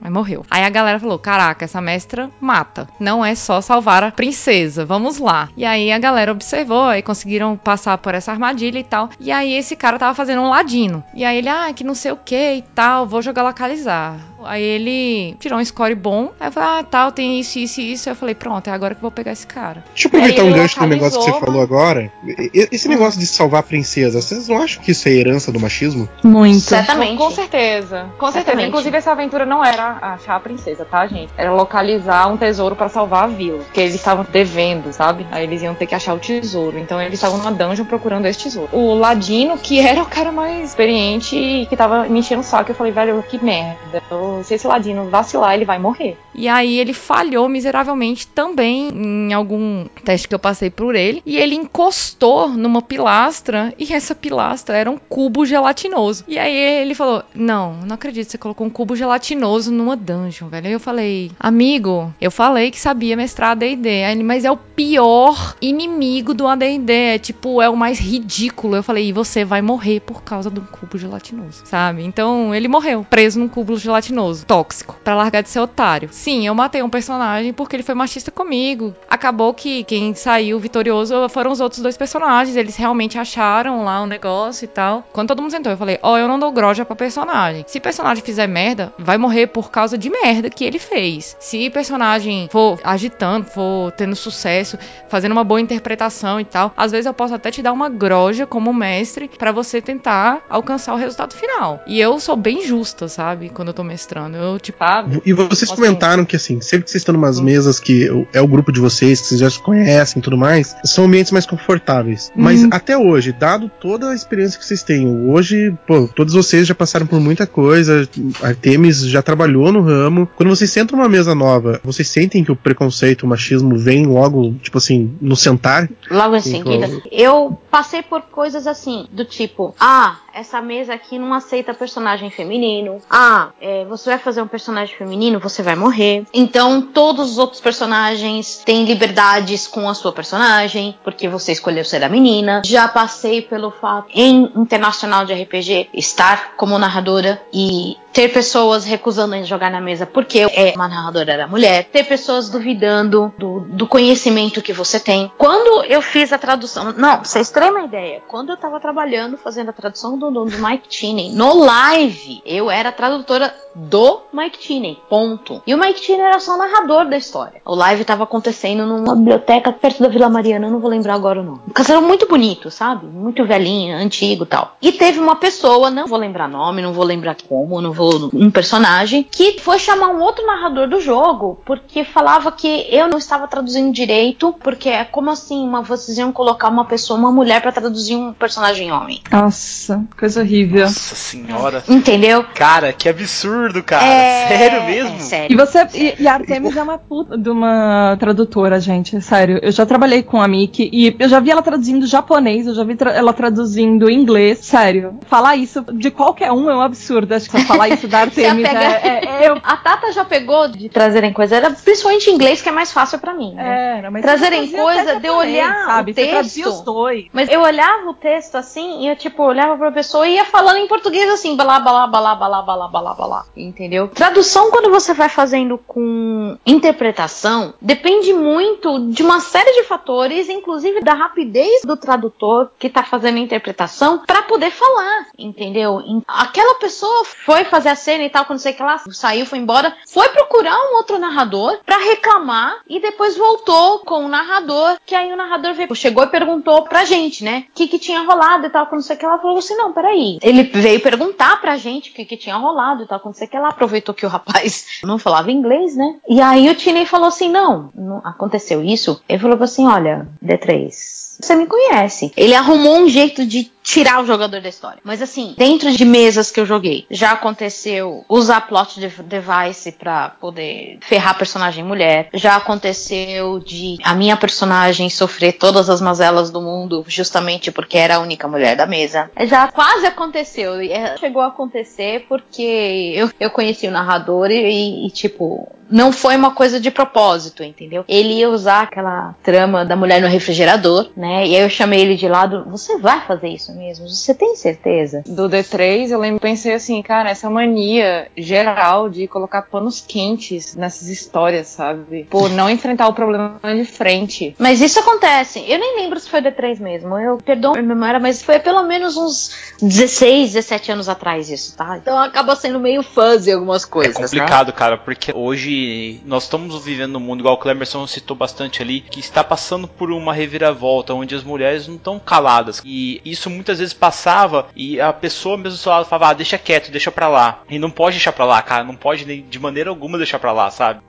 [0.02, 0.46] Aí morreu.
[0.50, 2.88] Aí a galera falou: Caraca, essa mestra mata.
[3.00, 4.86] Não é só salvar a princesa.
[4.86, 5.50] Vamos lá.
[5.58, 9.10] E aí a galera observou e conseguiram passar por essa armadilha e tal.
[9.20, 11.04] E aí esse cara tava fazendo um ladino.
[11.14, 14.20] E aí ele, ah, que não sei o que e tal, vou jogar localizar.
[14.44, 16.32] Aí ele tirou um score bom.
[16.40, 18.10] Aí eu falei, ah, tal, tem isso, isso e isso.
[18.10, 19.84] Aí eu falei, pronto, é agora que eu vou pegar esse cara.
[19.94, 22.12] Deixa eu aproveitar um gancho do negócio que você falou agora.
[22.54, 26.08] Esse negócio de salvar a princesa, vocês não acham que isso é herança do machismo?
[26.24, 26.60] Muito.
[26.60, 27.18] Certamente.
[27.18, 28.10] Com certeza.
[28.18, 28.46] Com certeza.
[28.46, 28.70] Certamente.
[28.70, 31.32] Inclusive, essa aventura não era achar a princesa, tá, gente?
[31.38, 33.60] Era localizar um tesouro pra salvar a vila.
[33.60, 35.26] Porque eles estavam devendo, sabe?
[35.32, 36.78] Aí eles iam ter que achar o tesouro.
[36.78, 38.70] Então eles estavam numa dungeon procurando esse tesouro.
[38.72, 42.72] O Ladino, que era o cara mais experiente e que tava me enchendo o saco,
[42.72, 44.02] eu falei, velho, que merda.
[44.12, 46.18] Eu- Se esse Ladino vacilar, ele vai morrer.
[46.34, 51.22] E aí ele falhou miseravelmente também em algum teste que eu passei por ele.
[51.26, 56.24] E ele encostou numa pilastra e essa pilastra era um cubo gelatinoso.
[56.28, 60.68] E aí ele falou: Não, não acredito você colocou um cubo gelatinoso numa dungeon, velho.
[60.68, 63.88] Aí eu falei, amigo, eu falei que sabia mestrar ADD.
[63.88, 66.92] Aí ele, mas é o pior inimigo do ADD.
[66.92, 68.76] É tipo, é o mais ridículo.
[68.76, 72.04] Eu falei, e você vai morrer por causa de um cubo gelatinoso, sabe?
[72.04, 76.10] Então ele morreu, preso num cubo gelatinoso, tóxico, pra largar de ser otário.
[76.12, 78.96] Sim, eu matei um personagem porque ele foi machista comigo.
[79.10, 82.56] Acabou que quem saiu vitorioso foram os outros dois personagens.
[82.56, 85.04] Eles realmente acharam lá o negócio e tal.
[85.14, 87.64] Quando todo mundo sentou, eu falei: Ó, eu não dou groja pra personagem.
[87.68, 91.36] Se personagem fizer merda, vai morrer por causa de merda que ele fez.
[91.40, 94.78] Se personagem for agitando, for tendo sucesso,
[95.10, 98.46] fazendo uma boa interpretação e tal, às vezes eu posso até te dar uma groja
[98.46, 101.82] como mestre pra você tentar alcançar o resultado final.
[101.88, 103.50] E eu sou bem justa, sabe?
[103.50, 104.38] Quando eu tô mestrando.
[104.38, 104.78] Eu, tipo,
[105.26, 105.76] E vocês Assim.
[105.76, 109.20] comentaram que, assim, sempre que vocês estão numas mesas que é o grupo de vocês,
[109.22, 112.32] que vocês já se conhecem e tudo mais, são ambientes mais confortáveis.
[112.36, 112.70] Mas Uhum.
[112.72, 117.06] até hoje, dado toda a experiência que vocês têm, hoje, pô, todos vocês já passaram
[117.06, 118.08] por muita coisa,
[118.42, 120.28] Artemis já trabalhou no ramo.
[120.36, 124.54] Quando vocês sentam numa mesa nova, vocês sentem que o preconceito, o machismo vem logo,
[124.62, 125.90] tipo assim, no sentar?
[126.10, 127.04] Logo em Sim, seguida, claro.
[127.12, 133.00] eu passei por coisas assim, do tipo, ah, essa mesa aqui não aceita personagem feminino.
[133.10, 136.26] Ah, é, você vai fazer um personagem feminino, você vai morrer.
[136.34, 142.04] Então, todos os outros personagens têm liberdades com a sua personagem, porque você escolheu ser
[142.04, 142.62] a menina.
[142.66, 149.28] Já passei pelo fato, em internacional de RPG, estar como narradora e ter pessoas recusando
[149.44, 154.60] jogar na mesa porque é uma narradora era mulher, ter pessoas duvidando do, do conhecimento
[154.60, 155.32] que você tem.
[155.38, 158.24] Quando eu fiz a tradução, não, vocês têm uma ideia.
[158.28, 162.92] Quando eu tava trabalhando fazendo a tradução do, do, Mike Tinney no live, eu era
[162.92, 165.62] tradutora do Mike Tinney, ponto.
[165.68, 167.62] E o Mike Tinney era só o narrador da história.
[167.64, 171.40] O live tava acontecendo numa biblioteca perto da Vila Mariana, eu não vou lembrar agora
[171.40, 171.60] o nome.
[171.68, 173.06] Um castelo muito bonito, sabe?
[173.06, 174.76] Muito velhinho, antigo tal.
[174.82, 178.07] E teve uma pessoa, não vou lembrar nome, não vou lembrar como, não vou.
[178.34, 183.18] Um personagem, que foi chamar um outro narrador do jogo, porque falava que eu não
[183.18, 187.62] estava traduzindo direito, porque é como assim, uma, vocês iam colocar uma pessoa, uma mulher,
[187.62, 189.22] pra traduzir um personagem homem.
[189.32, 190.82] Nossa, coisa horrível.
[190.84, 191.84] Nossa senhora.
[191.88, 192.44] Entendeu?
[192.56, 194.06] Cara, que absurdo, cara.
[194.06, 195.16] É, Sério mesmo?
[195.16, 195.54] é sério.
[195.54, 195.88] E você.
[195.94, 199.20] E, e a Artemis é uma puta de uma tradutora, gente.
[199.22, 199.60] Sério.
[199.62, 202.84] Eu já trabalhei com a Miki e eu já vi ela traduzindo japonês, eu já
[202.84, 204.60] vi tra- ela traduzindo inglês.
[204.60, 205.20] Sério.
[205.28, 207.34] Falar isso de qualquer um é um absurdo.
[207.34, 211.72] Acho que falar isso é, é- é- A Tata já pegou de trazerem coisa, era
[211.72, 213.54] principalmente inglês que é mais fácil pra mim.
[213.54, 214.00] Né?
[214.00, 216.12] Era, Trazerem coisa de eu olhar sabe?
[216.12, 216.68] o texto.
[216.70, 217.26] os dois.
[217.34, 220.78] Mas eu olhava o texto assim e eu, tipo, olhava pra pessoa e ia falando
[220.78, 223.46] em português assim, balá, balá, balá, balá, balá, balá, balá.
[223.56, 224.08] Entendeu?
[224.08, 231.02] Tradução, quando você vai fazendo com interpretação, depende muito de uma série de fatores, inclusive
[231.02, 236.02] da rapidez do tradutor que tá fazendo a interpretação pra poder falar, entendeu?
[236.28, 239.96] Aquela pessoa foi fazer a cena e tal, quando sei que ela saiu, foi embora,
[240.08, 245.32] foi procurar um outro narrador pra reclamar e depois voltou com o narrador, que aí
[245.32, 247.66] o narrador veio, chegou e perguntou pra gente, né?
[247.70, 250.38] O que que tinha rolado e tal, quando sei que ela falou assim, não, peraí.
[250.42, 253.56] Ele veio perguntar pra gente o que que tinha rolado e tal, quando sei que
[253.56, 256.16] ela aproveitou que o rapaz não falava inglês, né?
[256.28, 259.22] E aí o Tiney falou assim, não, não aconteceu isso.
[259.28, 262.32] Ele falou assim, olha, D3, você me conhece.
[262.36, 265.00] Ele arrumou um jeito de tirar o jogador da história.
[265.04, 270.30] Mas assim, dentro de mesas que eu joguei, já aconteceu usar plot de- device pra
[270.42, 272.28] poder ferrar personagem mulher.
[272.34, 278.18] Já aconteceu de a minha personagem sofrer todas as mazelas do mundo justamente porque era
[278.18, 279.32] a única mulher da mesa.
[279.46, 280.82] Já quase aconteceu.
[280.82, 286.12] E, é, Chegou a acontecer porque eu, eu conheci o narrador e, e, tipo, não
[286.12, 288.04] foi uma coisa de propósito, entendeu?
[288.08, 291.27] Ele ia usar aquela trama da mulher no refrigerador, né?
[291.28, 292.66] E aí eu chamei ele de lado.
[292.70, 294.08] Você vai fazer isso mesmo?
[294.08, 295.24] Você tem certeza?
[295.28, 301.08] Do D3, eu lembro, pensei assim, cara, essa mania geral de colocar panos quentes nessas
[301.08, 302.26] histórias, sabe?
[302.30, 304.56] Por não enfrentar o problema de frente.
[304.60, 305.64] Mas isso acontece.
[305.68, 307.18] Eu nem lembro se foi D3 mesmo.
[307.18, 311.98] Eu perdoo a memória, mas foi pelo menos uns 16, 17 anos atrás isso, tá?
[311.98, 314.16] Então acaba sendo meio fuzzy algumas É coisas.
[314.16, 314.22] né?
[314.24, 319.02] complicado, cara, porque hoje nós estamos vivendo num mundo, igual o Clemerson citou bastante ali,
[319.02, 322.82] que está passando por uma reviravolta, onde as mulheres não estão caladas.
[322.86, 327.28] E isso muitas vezes passava e a pessoa mesmo falava, ah, deixa quieto, deixa pra
[327.28, 327.62] lá.
[327.70, 330.70] E não pode deixar pra lá, cara, não pode de maneira alguma deixar pra lá,
[330.70, 331.02] sabe?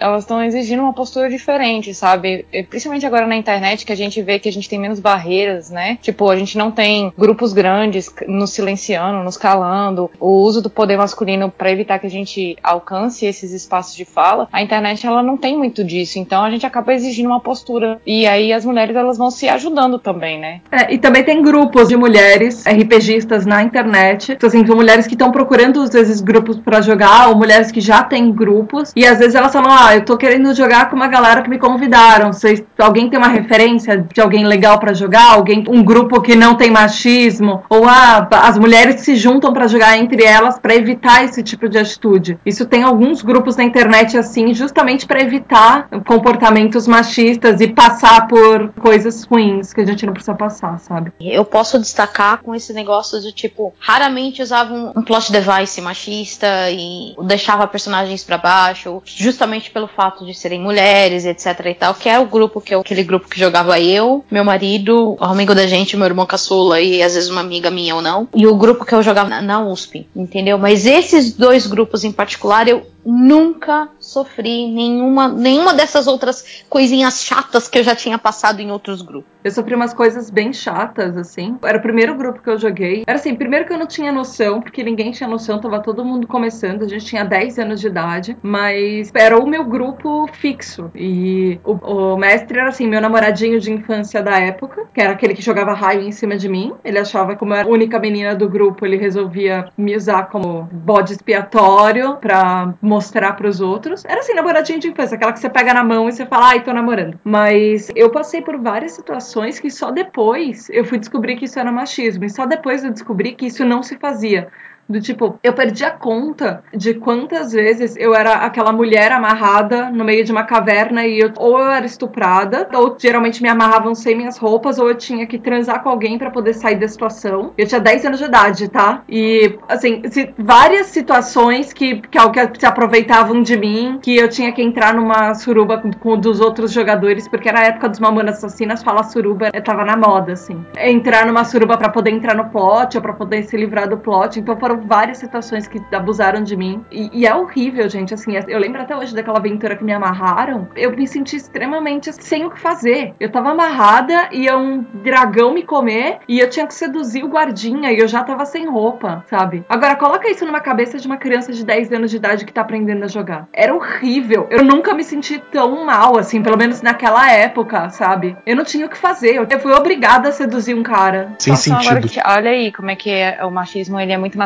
[0.00, 2.46] Elas estão exigindo uma postura diferente, sabe?
[2.68, 5.98] Principalmente agora na internet, que a gente vê que a gente tem menos barreiras, né?
[6.00, 10.96] Tipo, a gente não tem grupos grandes nos silenciando, nos calando, o uso do poder
[10.96, 14.48] masculino para evitar que a gente alcance esses espaços de fala.
[14.50, 18.00] A internet, ela não tem muito disso, então a gente acaba exigindo uma postura.
[18.06, 20.60] E aí as mulheres, elas vão se ajudando também, né?
[20.70, 24.32] É, e também tem grupos de mulheres RPGistas na internet.
[24.32, 27.80] Então, assim, são mulheres que estão procurando, às vezes, grupos pra jogar, ou mulheres que
[27.80, 28.92] já têm grupos.
[28.96, 31.58] E às vezes elas falam: Ah, eu tô querendo jogar com uma galera que me
[31.58, 32.32] convidaram.
[32.32, 35.32] Vocês, alguém tem uma referência de alguém legal pra jogar?
[35.32, 37.62] Alguém, um grupo que não tem machismo?
[37.68, 41.78] Ou ah, as mulheres se juntam pra jogar entre elas pra evitar esse tipo de
[41.78, 42.38] atitude.
[42.44, 48.72] Isso tem alguns grupos na internet assim, justamente pra evitar comportamentos machistas e passar por
[48.80, 51.12] coisas ruins que a gente não precisa passar, sabe?
[51.20, 57.14] Eu posso destacar com esse negócio de tipo, raramente usava um, plot device machista e
[57.22, 62.18] deixava personagens pra baixo, justamente pelo fato de serem mulheres, etc e tal, que é
[62.18, 65.96] o grupo que eu, aquele grupo que jogava eu, meu marido, o amigo da gente,
[65.96, 68.94] meu irmão caçula e às vezes uma amiga minha ou não, e o grupo que
[68.94, 70.58] eu jogava na, na USP, entendeu?
[70.58, 77.66] Mas esses dois grupos em particular eu nunca sofri nenhuma, nenhuma dessas outras coisinhas chatas
[77.66, 79.30] que eu já tinha passado em outros grupos.
[79.42, 81.58] Eu sofri umas coisas bem chatas, assim.
[81.62, 83.04] Era o primeiro grupo que eu joguei.
[83.06, 86.26] Era assim, primeiro que eu não tinha noção, porque ninguém tinha noção, tava todo mundo
[86.26, 86.82] começando.
[86.82, 90.90] A gente tinha 10 anos de idade, mas era o meu grupo fixo.
[90.94, 95.34] E o, o mestre era assim, meu namoradinho de infância da época, que era aquele
[95.34, 96.74] que jogava raio em cima de mim.
[96.84, 101.12] Ele achava que, era a única menina do grupo, ele resolvia me usar como bode
[101.12, 102.99] expiatório pra mostrar
[103.36, 104.04] pros outros.
[104.04, 106.62] Era assim, namoradinho de infância, aquela que você pega na mão e você fala, ai,
[106.62, 107.18] tô namorando.
[107.24, 111.70] Mas eu passei por várias situações que só depois eu fui descobrir que isso era
[111.72, 112.24] machismo.
[112.24, 114.48] E só depois eu descobri que isso não se fazia.
[114.90, 120.04] Do tipo, eu perdi a conta de quantas vezes eu era aquela mulher amarrada no
[120.04, 124.16] meio de uma caverna e eu, ou eu era estuprada, ou geralmente me amarravam sem
[124.16, 127.52] minhas roupas, ou eu tinha que transar com alguém pra poder sair da situação.
[127.56, 129.02] Eu tinha 10 anos de idade, tá?
[129.08, 134.50] E, assim, se- várias situações que, que, que se aproveitavam de mim, que eu tinha
[134.50, 138.38] que entrar numa suruba com, com dos outros jogadores, porque era a época dos Mamonas
[138.38, 140.64] Assassinas, falar suruba tava na moda, assim.
[140.76, 144.40] Entrar numa suruba pra poder entrar no plot, ou pra poder se livrar do plot.
[144.40, 146.84] Então foram várias situações que abusaram de mim.
[146.90, 148.14] E, e é horrível, gente.
[148.14, 150.68] Assim, eu lembro até hoje daquela aventura que me amarraram.
[150.76, 153.14] Eu me senti extremamente sem o que fazer.
[153.20, 157.92] Eu tava amarrada, ia um dragão me comer e eu tinha que seduzir o guardinha
[157.92, 159.64] e eu já tava sem roupa, sabe?
[159.68, 162.60] Agora, coloca isso numa cabeça de uma criança de 10 anos de idade que tá
[162.62, 163.48] aprendendo a jogar.
[163.52, 164.46] Era horrível.
[164.50, 168.36] Eu nunca me senti tão mal, assim, pelo menos naquela época, sabe?
[168.46, 169.36] Eu não tinha o que fazer.
[169.36, 171.32] Eu fui obrigada a seduzir um cara.
[171.38, 172.10] Sem Nossa, agora sentido.
[172.22, 174.38] que- olha aí como é que é, o machismo ele é muito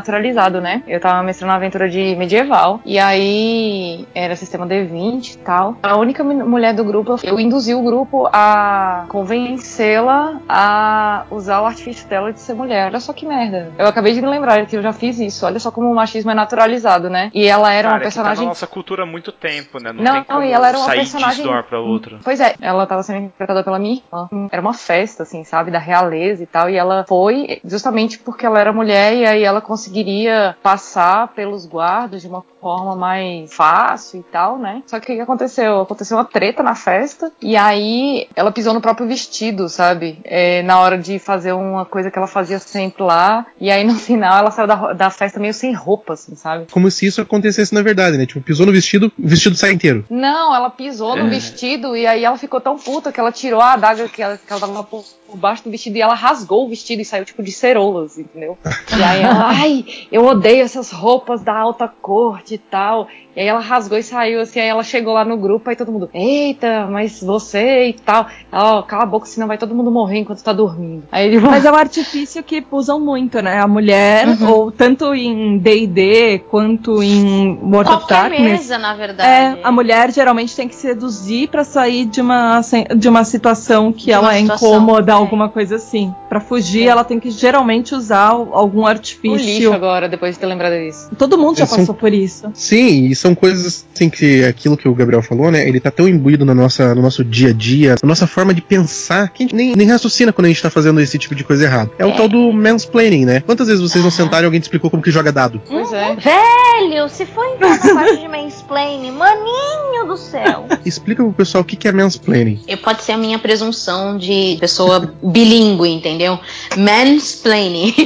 [0.61, 0.83] né?
[0.87, 5.77] Eu tava mestrando uma aventura de medieval e aí era sistema D20 e tal.
[5.83, 11.67] A única mu- mulher do grupo, eu induzi o grupo a convencê-la a usar o
[11.67, 12.87] artifício dela de ser mulher.
[12.87, 13.73] Olha só que merda.
[13.79, 15.45] Eu acabei de me lembrar que eu já fiz isso.
[15.47, 17.31] Olha só como o machismo é naturalizado, né?
[17.35, 19.79] E ela era Cara, uma é que tá na personagem nossa cultura há muito tempo,
[19.83, 19.93] né?
[19.93, 22.19] Não, Não, tem como e ela era uma sair personagem- de uma pra outra.
[22.25, 24.29] Pois é, ela tava sendo interpretada pela minha irmã.
[24.51, 26.69] Era uma festa, assim, sabe, da realeza e tal.
[26.71, 30.14] E ela foi justamente porque ela era mulher e aí ela conseguiria
[30.63, 34.83] passar pelos guardas de uma forma mais fácil e tal, né?
[34.87, 35.81] Só que o que aconteceu?
[35.81, 40.19] Aconteceu uma treta na festa e aí ela pisou no próprio vestido, sabe?
[40.25, 43.47] É, na hora de fazer uma coisa que ela fazia sempre lá.
[43.61, 46.67] E aí no final ela saiu da, da festa meio sem roupa, assim, sabe?
[46.71, 48.25] Como se isso acontecesse na verdade, né?
[48.27, 50.05] Tipo, pisou no vestido, o vestido sai inteiro.
[50.09, 51.29] Não, ela pisou no É.
[51.29, 54.51] vestido e aí ela ficou tão puta que ela tirou a adaga que ela, que
[54.51, 57.43] ela tava por, por baixo do vestido e ela rasgou o vestido e saiu tipo
[57.43, 58.57] de ceroulas, entendeu?
[58.97, 63.09] E aí ela, ai, eu odeio essas roupas da alta corte e tal.
[63.37, 65.91] E aí ela rasgou e saiu, assim, aí ela chegou lá no grupo, aí todo
[65.91, 68.27] mundo, eita, mas você e tal.
[68.53, 71.03] Ela, ó, cala a boca, senão vai todo mundo morrer enquanto tá dormindo.
[71.11, 73.59] Aí ele Mas é um artifício que usam muito, né?
[73.61, 74.51] A mulher, Uhum.
[74.51, 78.41] ou tanto em D&D quanto em World of Darkness.
[78.43, 79.29] mesa, na verdade.
[79.29, 82.61] É, a mulher geralmente tem que seduzir pra sair de uma,
[82.97, 85.15] de uma situação que De ela é incômoda, é.
[85.15, 86.15] alguma coisa assim.
[86.29, 89.73] Pra fugir, ela tem que geralmente usar algum o artifício.
[89.85, 91.11] Agora, depois de ter lembrado disso.
[91.19, 92.51] Todo mundo já são- passou por isso.
[92.55, 95.67] Sim, e são coisas assim que aquilo que o Gabriel falou, né?
[95.69, 98.61] Ele tá tão imbuído na nossa, no nosso dia a dia, na nossa forma de
[98.63, 101.45] pensar, que a gente nem, nem raciocina quando a gente tá fazendo esse tipo de
[101.45, 101.91] coisa errada.
[101.99, 103.41] É, o tal do mansplaining, né?
[103.41, 105.61] Quantas vezes vocês não sentaram e alguém te explicou como que joga dado?
[105.69, 106.15] Pois é.
[106.17, 110.67] Velho, se for entrar na parte de mansplaining, maninho do céu.
[110.85, 112.61] Explica pro pessoal o que que é mansplaining.
[112.67, 116.39] Eu pode ser a minha presunção de pessoa bilíngue, entendeu?
[116.77, 117.95] Mansplaining.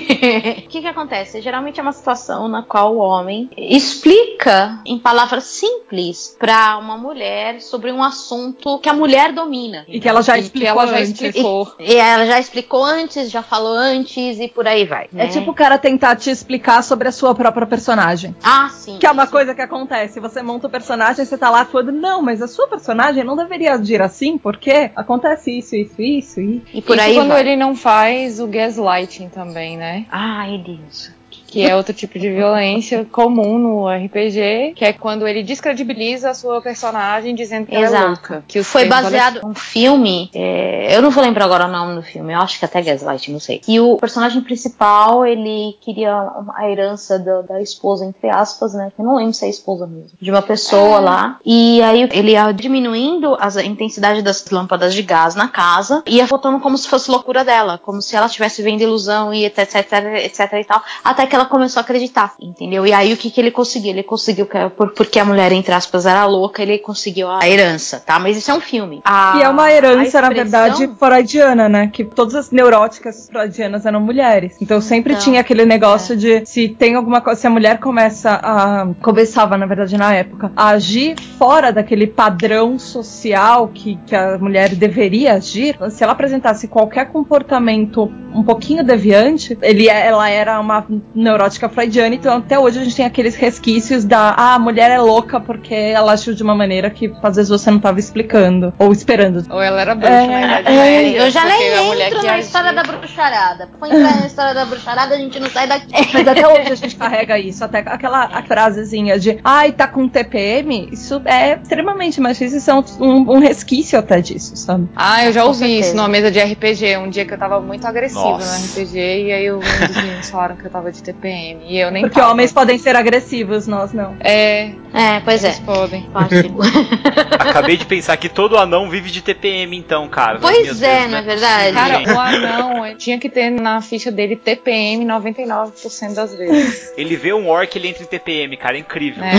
[0.59, 1.41] O que que acontece?
[1.41, 7.61] Geralmente é uma situação na qual o homem explica em palavras simples pra uma mulher
[7.61, 9.85] sobre um assunto que a mulher domina.
[9.89, 11.11] E que ela já E explicou ela já antes.
[11.21, 11.73] explicou.
[11.79, 15.05] E ela já explicou antes, já falou antes e por aí vai.
[15.13, 15.29] É né?
[15.29, 18.35] tipo o cara tentar te explicar sobre a sua própria personagem.
[18.43, 18.99] Ah, sim.
[18.99, 20.21] Que é uma coisa que acontece.
[20.21, 23.75] Você monta o personagem, você tá lá falando, não, mas a sua personagem não deveria
[23.75, 26.63] agir assim, porque acontece isso, isso, isso, e.
[26.75, 27.41] E por Isso aí quando vai.
[27.41, 30.07] ele não faz o gaslighting também, né?
[30.11, 31.11] Ai, Deus.
[31.49, 36.35] Que é outro tipo de violência comum no RPG, que é quando ele descredibiliza a
[36.35, 38.07] sua personagem dizendo que ela é Exato.
[38.07, 38.45] louca.
[38.47, 42.03] Que os Foi baseado num filme, é, eu não vou lembrar agora o nome do
[42.03, 43.63] filme, eu acho que até Gaslight, não sei.
[43.67, 46.13] E o personagem principal, ele queria
[46.55, 48.93] a herança da, da esposa, entre aspas, né?
[48.95, 50.11] Que eu não lembro se é a esposa mesmo.
[50.21, 51.39] De uma pessoa lá.
[51.45, 56.61] E aí ele ia diminuindo a intensidade das lâmpadas de gás na casa, ia botando
[56.61, 59.93] como se fosse loucura dela, como se ela estivesse vendo ilusão e etc, etc,
[60.25, 60.83] etc e tal.
[61.03, 62.87] Até que ela começou a acreditar, entendeu?
[62.87, 63.91] E aí o que, que ele conseguiu?
[63.91, 68.01] Ele conseguiu, que- por- porque a mulher, entre aspas, era louca, ele conseguiu a herança,
[68.05, 68.19] tá?
[68.19, 69.01] Mas isso é um filme.
[69.05, 71.91] A- E é uma herança, a na expressão- verdade, freudiana, né?
[71.93, 74.57] Que todas as neuróticas freudianas eram mulheres.
[74.61, 78.31] Então sempre Então, tinha aquele negócio de se tem alguma coisa, se a mulher começa
[78.43, 78.89] a.
[79.01, 84.75] começava, na verdade, na época, a agir fora daquele padrão social que, que a mulher
[84.75, 90.85] deveria agir, se ela apresentasse qualquer comportamento um pouquinho deviante, ele, é- ela era uma
[91.29, 94.99] neurótica freudiana, então até hoje a gente tem aqueles resquícios da ah, a mulher é
[94.99, 98.93] louca porque ela agiu de uma maneira que às vezes você não estava explicando ou
[98.93, 99.45] esperando.
[99.51, 101.19] Ou ela era bruxa É, é, Média.
[101.23, 101.69] Eu já nem
[102.07, 103.69] entro na história da bruxarada.
[103.79, 105.93] Pra entrar na história da bruxarada, a gente não sai daqui.
[106.13, 110.09] Mas até hoje a gente carrega isso, até aquela a frasezinha de ai, tá com
[110.09, 114.89] TPM, isso é extremamente machista, isso é um, um- um resquício até disso, sabe?
[114.97, 115.81] Ah, eu já Com ouvi certeza.
[115.89, 116.97] isso numa mesa de RPG.
[116.99, 118.59] Um dia que eu tava muito agressiva Nossa.
[118.59, 121.18] no RPG e aí um dos meninos falaram que eu tava de TPM.
[121.25, 122.33] E eu nem Porque tava.
[122.33, 124.17] homens podem ser agressivos, nós não.
[124.21, 125.49] É, É, pois é.
[125.49, 126.03] eles podem.
[126.13, 126.59] Pático.
[127.39, 130.39] Acabei de pensar que todo anão vive de TPM, então, cara.
[130.41, 131.27] Pois minhas é, vezes, não é né?
[131.27, 131.75] verdade?
[131.75, 136.93] Cara, o anão tinha que ter na ficha dele TPM 99% das vezes.
[136.97, 139.23] Ele vê um orc, ele entra em TPM, cara, é incrível.
[139.25, 139.33] É,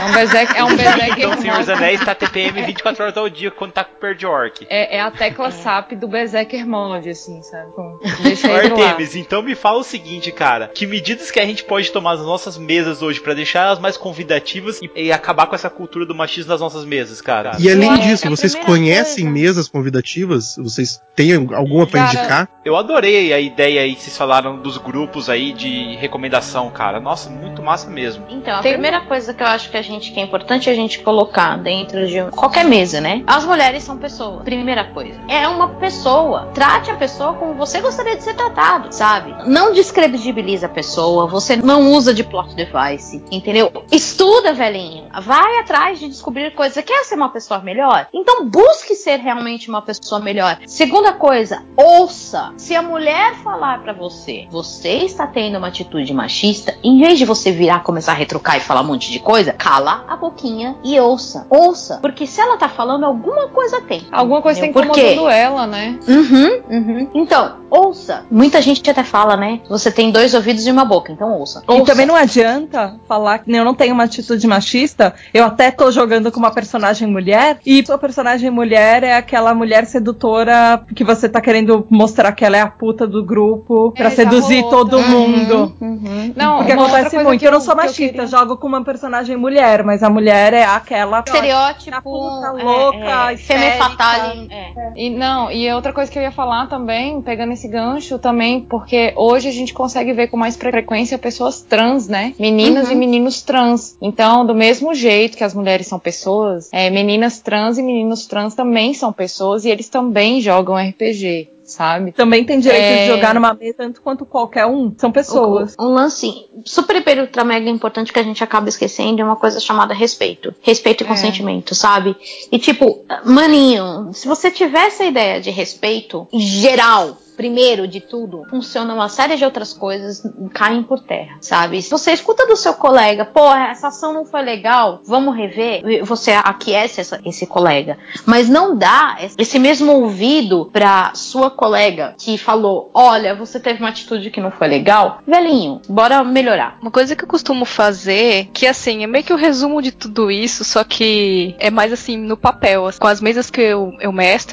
[0.00, 1.68] é um berserk, é um berserk Então, Senhor dos.
[1.68, 4.66] Anéis tá TPM 24 horas ao dia quando tá perto de orc.
[4.68, 7.70] É, é a tecla SAP do Berserker Mod, assim, sabe?
[8.22, 8.82] Deixa ele.
[8.82, 10.68] Artemis, então me fala o seguinte, cara.
[10.74, 13.96] Que medidas que a gente pode tomar nas nossas mesas hoje pra deixar elas mais
[13.96, 17.52] convidativas e, e acabar com essa cultura do machismo nas nossas mesas, cara?
[17.58, 20.56] E além disso, a vocês conhecem coisa- mesas convidativas?
[20.58, 22.48] Vocês têm alguma pra Cara, indicar?
[22.64, 27.00] Eu adorei a ideia aí que vocês falaram dos grupos aí de recomendação, cara.
[27.00, 28.24] Nossa, muito massa mesmo.
[28.28, 30.74] Então, a Tem- primeira coisa que eu acho que a gente que é importante a
[30.74, 33.22] gente colocar dentro de qualquer mesa, né?
[33.26, 34.42] As mulheres são pessoas.
[34.44, 35.18] Primeira coisa.
[35.28, 36.50] É uma pessoa.
[36.54, 39.34] Trate a pessoa como você gostaria de ser tratado, sabe?
[39.48, 43.70] Não descredibiliza a pessoa, você não usa de plot device, entendeu?
[43.90, 45.04] Estuda, velhinho.
[45.22, 46.74] Vai atrás de descobrir coisas.
[46.74, 48.08] Você quer ser uma pessoa melhor?
[48.12, 50.58] Então busque ser realmente uma pessoa melhor.
[50.66, 52.52] Segunda coisa, ouça.
[52.56, 57.24] Se a mulher falar pra você, você está tendo uma atitude machista, em vez de
[57.24, 60.98] você virar, começar a retrucar e falar um monte de coisa, cala a boquinha e
[60.98, 61.46] ouça.
[61.50, 61.98] Ouça.
[62.00, 64.06] Porque se ela tá falando, alguma coisa tem.
[64.10, 64.72] Alguma coisa tá?
[64.72, 65.12] Por quê?
[65.12, 65.98] incomodando ela, né?
[66.08, 67.10] Uhum, uhum.
[67.14, 68.24] Então, ouça.
[68.30, 69.60] Muita gente até fala, né?
[69.68, 71.62] Você tem dois ouvidos e uma boca, então ouça.
[71.68, 71.84] E ouça.
[71.84, 75.14] também não adianta falar que eu não tenho uma atitude machista.
[75.32, 77.58] Eu até tô jogando com uma personagem mulher.
[77.64, 82.56] E sua personagem mulher é aquela mulher sedutora que você tá querendo mostrar que ela
[82.56, 85.10] é a puta do grupo pra É, seduzir rolou todo também.
[85.10, 85.76] mundo.
[85.80, 86.32] Uhum.
[86.36, 87.40] Não, Porque acontece muito.
[87.40, 90.10] que Eu não sou que eu machista, queria- jogo com uma personagem mulher, mas a
[90.10, 91.22] mulher é aquela.
[91.26, 92.02] Estereótipo.
[92.02, 93.76] puta é, louca, é, femme histérica.
[93.90, 94.48] fatale.
[94.50, 94.92] É.
[94.96, 99.12] E não, e outra coisa que eu ia falar também, pegando esse gancho também, porque
[99.16, 100.56] hoje a gente consegue ver com mais
[100.86, 102.32] frequência pessoas trans, né?
[102.38, 102.92] Meninas Uhum.
[102.92, 103.96] e meninos trans.
[104.00, 108.54] Então, do mesmo jeito que as mulheres são pessoas, é, meninas trans e meninos trans
[108.54, 111.48] também são pessoas e eles também jogam RPG.
[111.66, 112.12] Sabe?
[112.12, 113.00] Também tem direito É.
[113.00, 114.94] de jogar numa mesa tanto quanto qualquer um.
[114.96, 115.74] São pessoas.
[115.76, 116.32] Um lance
[116.64, 120.54] super, hiper, ultra, mega importante que a gente acaba esquecendo é uma coisa chamada respeito.
[120.62, 121.08] Respeito e É.
[121.08, 122.14] consentimento, sabe?
[122.52, 128.94] E tipo, maninho, se você tiver essa ideia de respeito geral, primeiro de tudo, funciona
[128.94, 130.22] uma série de outras coisas,
[130.54, 131.80] caem por terra, sabe?
[131.82, 136.32] Se você escuta do seu colega, pô, essa ação não foi legal, vamos rever, você
[136.32, 137.98] aquece essa- esse colega.
[138.24, 143.88] Mas não dá esse mesmo ouvido pra sua colega que falou: olha, você teve uma
[143.90, 146.78] atitude que não foi legal, velhinho, bora melhorar.
[146.80, 150.30] Uma coisa que eu costumo fazer, que assim, é meio que o resumo de tudo
[150.30, 154.12] isso, só que é mais assim, no papel, com as mesas que eu, eu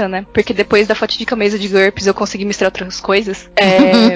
[0.09, 0.25] né?
[0.33, 3.49] Porque depois da fatídica mesa de GURPS eu consegui misturar outras coisas.
[3.55, 4.13] É...